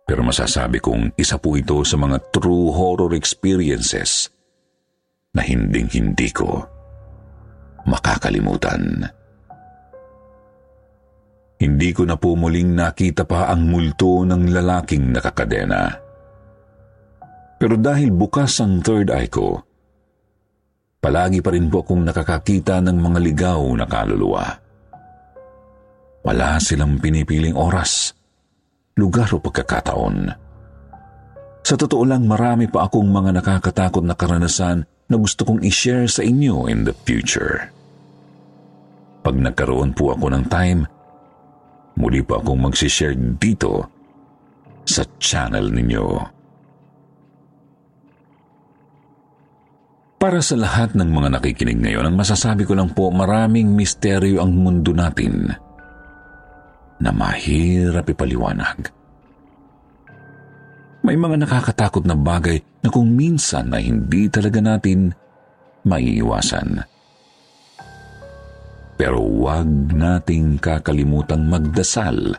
Pero 0.04 0.20
masasabi 0.20 0.76
kong 0.84 1.16
isa 1.16 1.40
po 1.40 1.56
ito 1.56 1.80
sa 1.80 1.96
mga 1.96 2.28
true 2.28 2.68
horror 2.68 3.16
experiences 3.16 4.28
na 5.32 5.40
hinding-hindi 5.40 6.28
ko 6.28 6.60
makakalimutan. 7.88 9.08
Hindi 11.56 11.88
ko 11.96 12.04
na 12.04 12.20
po 12.20 12.36
muling 12.36 12.76
nakita 12.76 13.24
pa 13.24 13.48
ang 13.48 13.64
multo 13.64 14.28
ng 14.28 14.52
lalaking 14.52 15.08
nakakadena. 15.08 15.96
Pero 17.56 17.80
dahil 17.80 18.12
bukas 18.12 18.60
ang 18.60 18.84
third 18.84 19.08
eye 19.08 19.32
ko, 19.32 19.64
palagi 20.98 21.38
pa 21.38 21.54
rin 21.54 21.70
po 21.70 21.86
akong 21.86 22.02
nakakakita 22.02 22.82
ng 22.82 22.98
mga 22.98 23.18
ligaw 23.22 23.62
na 23.74 23.86
kaluluwa. 23.86 24.46
Wala 26.26 26.58
silang 26.60 26.98
pinipiling 26.98 27.54
oras, 27.54 28.12
lugar 28.98 29.30
o 29.32 29.38
pagkakataon. 29.38 30.16
Sa 31.62 31.74
totoo 31.76 32.04
lang, 32.04 32.26
marami 32.26 32.66
pa 32.66 32.88
akong 32.88 33.06
mga 33.08 33.40
nakakatakot 33.40 34.04
na 34.04 34.16
karanasan 34.16 34.84
na 35.08 35.16
gusto 35.16 35.44
kong 35.44 35.64
i-share 35.64 36.08
sa 36.08 36.20
inyo 36.20 36.68
in 36.68 36.84
the 36.84 36.92
future. 37.04 37.68
Pag 39.24 39.36
nagkaroon 39.36 39.92
po 39.92 40.16
ako 40.16 40.32
ng 40.32 40.44
time, 40.48 40.88
muli 41.96 42.24
po 42.24 42.40
akong 42.40 42.60
magsishare 42.68 43.16
dito 43.36 43.84
sa 44.88 45.04
channel 45.20 45.68
ninyo. 45.68 46.37
Para 50.18 50.42
sa 50.42 50.58
lahat 50.58 50.98
ng 50.98 51.14
mga 51.14 51.38
nakikinig 51.38 51.78
ngayon, 51.78 52.10
ang 52.10 52.16
masasabi 52.18 52.66
ko 52.66 52.74
lang 52.74 52.90
po 52.90 53.06
maraming 53.14 53.70
misteryo 53.70 54.42
ang 54.42 54.50
mundo 54.50 54.90
natin 54.90 55.54
na 56.98 57.10
mahirap 57.14 58.02
ipaliwanag. 58.10 58.90
May 61.06 61.14
mga 61.14 61.46
nakakatakot 61.46 62.02
na 62.02 62.18
bagay 62.18 62.58
na 62.82 62.90
kung 62.90 63.14
minsan 63.14 63.70
na 63.70 63.78
hindi 63.78 64.26
talaga 64.26 64.58
natin 64.58 65.14
maiiwasan. 65.86 66.82
Pero 68.98 69.22
huwag 69.22 69.94
nating 69.94 70.58
kakalimutang 70.58 71.46
magdasal 71.46 72.34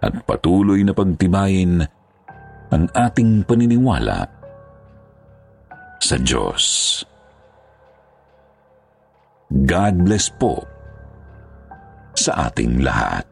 at 0.00 0.12
patuloy 0.24 0.80
na 0.80 0.96
pagtibayin 0.96 1.84
ang 2.72 2.84
ating 2.96 3.44
paniniwala 3.44 4.35
sa 6.06 6.22
Diyos. 6.22 7.02
God 9.50 10.06
bless 10.06 10.30
po 10.30 10.62
sa 12.14 12.46
ating 12.46 12.78
lahat. 12.86 13.26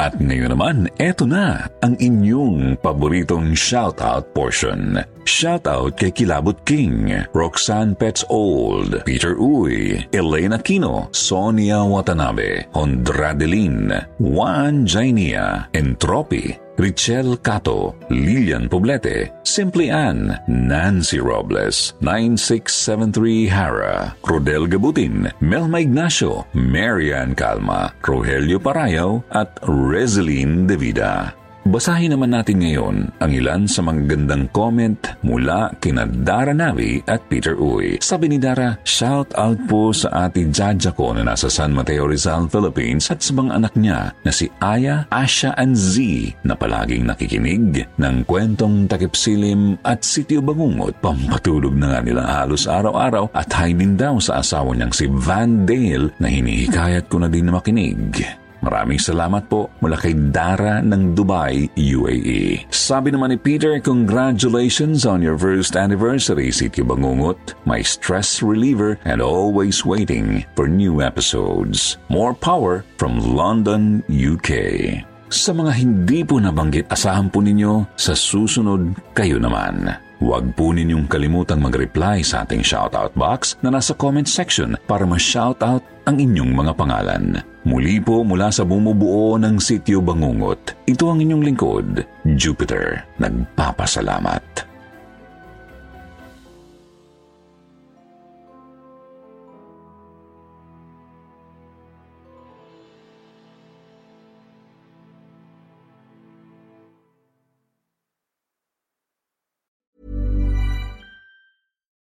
At 0.00 0.16
ngayon 0.16 0.56
naman, 0.56 0.88
eto 0.96 1.28
na 1.28 1.68
ang 1.84 1.92
inyong 2.00 2.80
paboritong 2.80 3.52
shoutout 3.52 4.32
portion. 4.32 4.96
Shoutout 5.28 6.00
kay 6.00 6.08
Kilabot 6.08 6.56
King, 6.64 7.12
Roxanne 7.36 7.92
Pets 7.92 8.24
Old, 8.32 9.04
Peter 9.04 9.36
Uy, 9.36 10.00
Elena 10.16 10.56
Aquino, 10.56 11.12
Sonia 11.12 11.84
Watanabe, 11.84 12.64
Hondradelin, 12.72 13.92
Juan 14.16 14.88
Jainia, 14.88 15.68
Entropy, 15.76 16.56
Richelle 16.80 17.36
Cato, 17.36 17.94
Lilian 18.08 18.66
Poblete, 18.66 19.32
Simply 19.44 19.90
Ann, 19.90 20.40
Nancy 20.48 21.20
Robles, 21.20 21.92
9673 22.00 23.48
Hara, 23.48 24.16
Rodel 24.24 24.66
Gabutin, 24.66 25.30
Melma 25.42 25.80
Ignacio, 25.80 26.46
Marian 26.54 27.34
Calma, 27.34 27.92
Rogelio 28.00 28.58
Parayaw 28.58 29.22
at 29.30 29.60
Rezeline 29.60 30.66
Devida. 30.66 31.39
Basahin 31.68 32.16
naman 32.16 32.32
natin 32.32 32.64
ngayon 32.64 33.12
ang 33.20 33.30
ilan 33.36 33.68
sa 33.68 33.84
mga 33.84 34.08
gandang 34.08 34.48
comment 34.48 34.96
mula 35.20 35.68
kina 35.76 36.08
Dara 36.08 36.56
Navi 36.56 37.04
at 37.04 37.20
Peter 37.28 37.52
Uy. 37.52 38.00
Sabi 38.00 38.32
ni 38.32 38.40
Dara, 38.40 38.80
shout 38.88 39.28
out 39.36 39.60
po 39.68 39.92
sa 39.92 40.24
ati 40.24 40.48
Jaja 40.48 40.88
ko 40.96 41.12
na 41.12 41.20
nasa 41.20 41.52
San 41.52 41.76
Mateo 41.76 42.08
Rizal, 42.08 42.48
Philippines 42.48 43.12
at 43.12 43.20
sa 43.20 43.36
mga 43.36 43.60
anak 43.60 43.76
niya 43.76 44.08
na 44.24 44.32
si 44.32 44.48
Aya, 44.64 45.04
Asha 45.12 45.52
and 45.60 45.76
Z 45.76 46.00
na 46.48 46.56
palaging 46.56 47.04
nakikinig 47.04 47.84
ng 48.00 48.16
kwentong 48.24 48.88
takipsilim 48.88 49.76
at 49.84 50.00
sityo 50.00 50.40
bangungot. 50.40 50.96
Pampatulog 51.04 51.76
na 51.76 51.92
nga 51.92 52.00
nila 52.00 52.22
halos 52.24 52.64
araw-araw 52.64 53.36
at 53.36 53.52
hi 53.52 53.76
din 53.76 54.00
daw 54.00 54.16
sa 54.16 54.40
asawa 54.40 54.72
niyang 54.72 54.96
si 54.96 55.04
Van 55.12 55.68
Dale 55.68 56.08
na 56.16 56.32
hinihikayat 56.32 57.12
ko 57.12 57.20
na 57.20 57.28
din 57.28 57.52
na 57.52 57.60
makinig. 57.60 58.39
Maraming 58.60 59.00
salamat 59.00 59.48
po 59.48 59.72
mula 59.80 59.96
kay 59.96 60.12
Dara 60.12 60.84
ng 60.84 61.16
Dubai, 61.16 61.72
UAE. 61.74 62.68
Sabi 62.68 63.10
naman 63.12 63.32
ni 63.34 63.38
Peter, 63.40 63.80
congratulations 63.80 65.08
on 65.08 65.24
your 65.24 65.36
first 65.36 65.74
anniversary, 65.74 66.52
Sityo 66.52 66.84
Bangungot, 66.84 67.56
my 67.64 67.80
stress 67.80 68.44
reliever 68.44 69.00
and 69.08 69.24
always 69.24 69.82
waiting 69.82 70.44
for 70.54 70.68
new 70.68 71.00
episodes. 71.00 71.96
More 72.12 72.36
power 72.36 72.84
from 73.00 73.18
London, 73.18 74.04
UK. 74.06 75.09
Sa 75.30 75.54
mga 75.54 75.78
hindi 75.78 76.26
po 76.26 76.42
nabanggit, 76.42 76.90
asahan 76.90 77.30
po 77.30 77.38
ninyo 77.38 77.94
sa 77.94 78.18
susunod 78.18 79.14
kayo 79.14 79.38
naman. 79.38 79.86
Huwag 80.18 80.58
po 80.58 80.74
ninyong 80.74 81.06
kalimutang 81.06 81.62
mag-reply 81.62 82.18
sa 82.26 82.42
ating 82.42 82.66
shoutout 82.66 83.14
box 83.14 83.54
na 83.62 83.70
nasa 83.70 83.94
comment 83.94 84.26
section 84.26 84.74
para 84.90 85.06
ma-shoutout 85.06 85.86
ang 86.10 86.18
inyong 86.18 86.50
mga 86.50 86.72
pangalan. 86.74 87.38
Muli 87.62 88.02
po 88.02 88.26
mula 88.26 88.50
sa 88.50 88.66
bumubuo 88.66 89.38
ng 89.38 89.62
Sityo 89.62 90.02
Bangungot, 90.02 90.74
ito 90.90 91.06
ang 91.06 91.22
inyong 91.22 91.46
lingkod, 91.46 92.02
Jupiter. 92.34 93.06
Nagpapasalamat. 93.22 94.69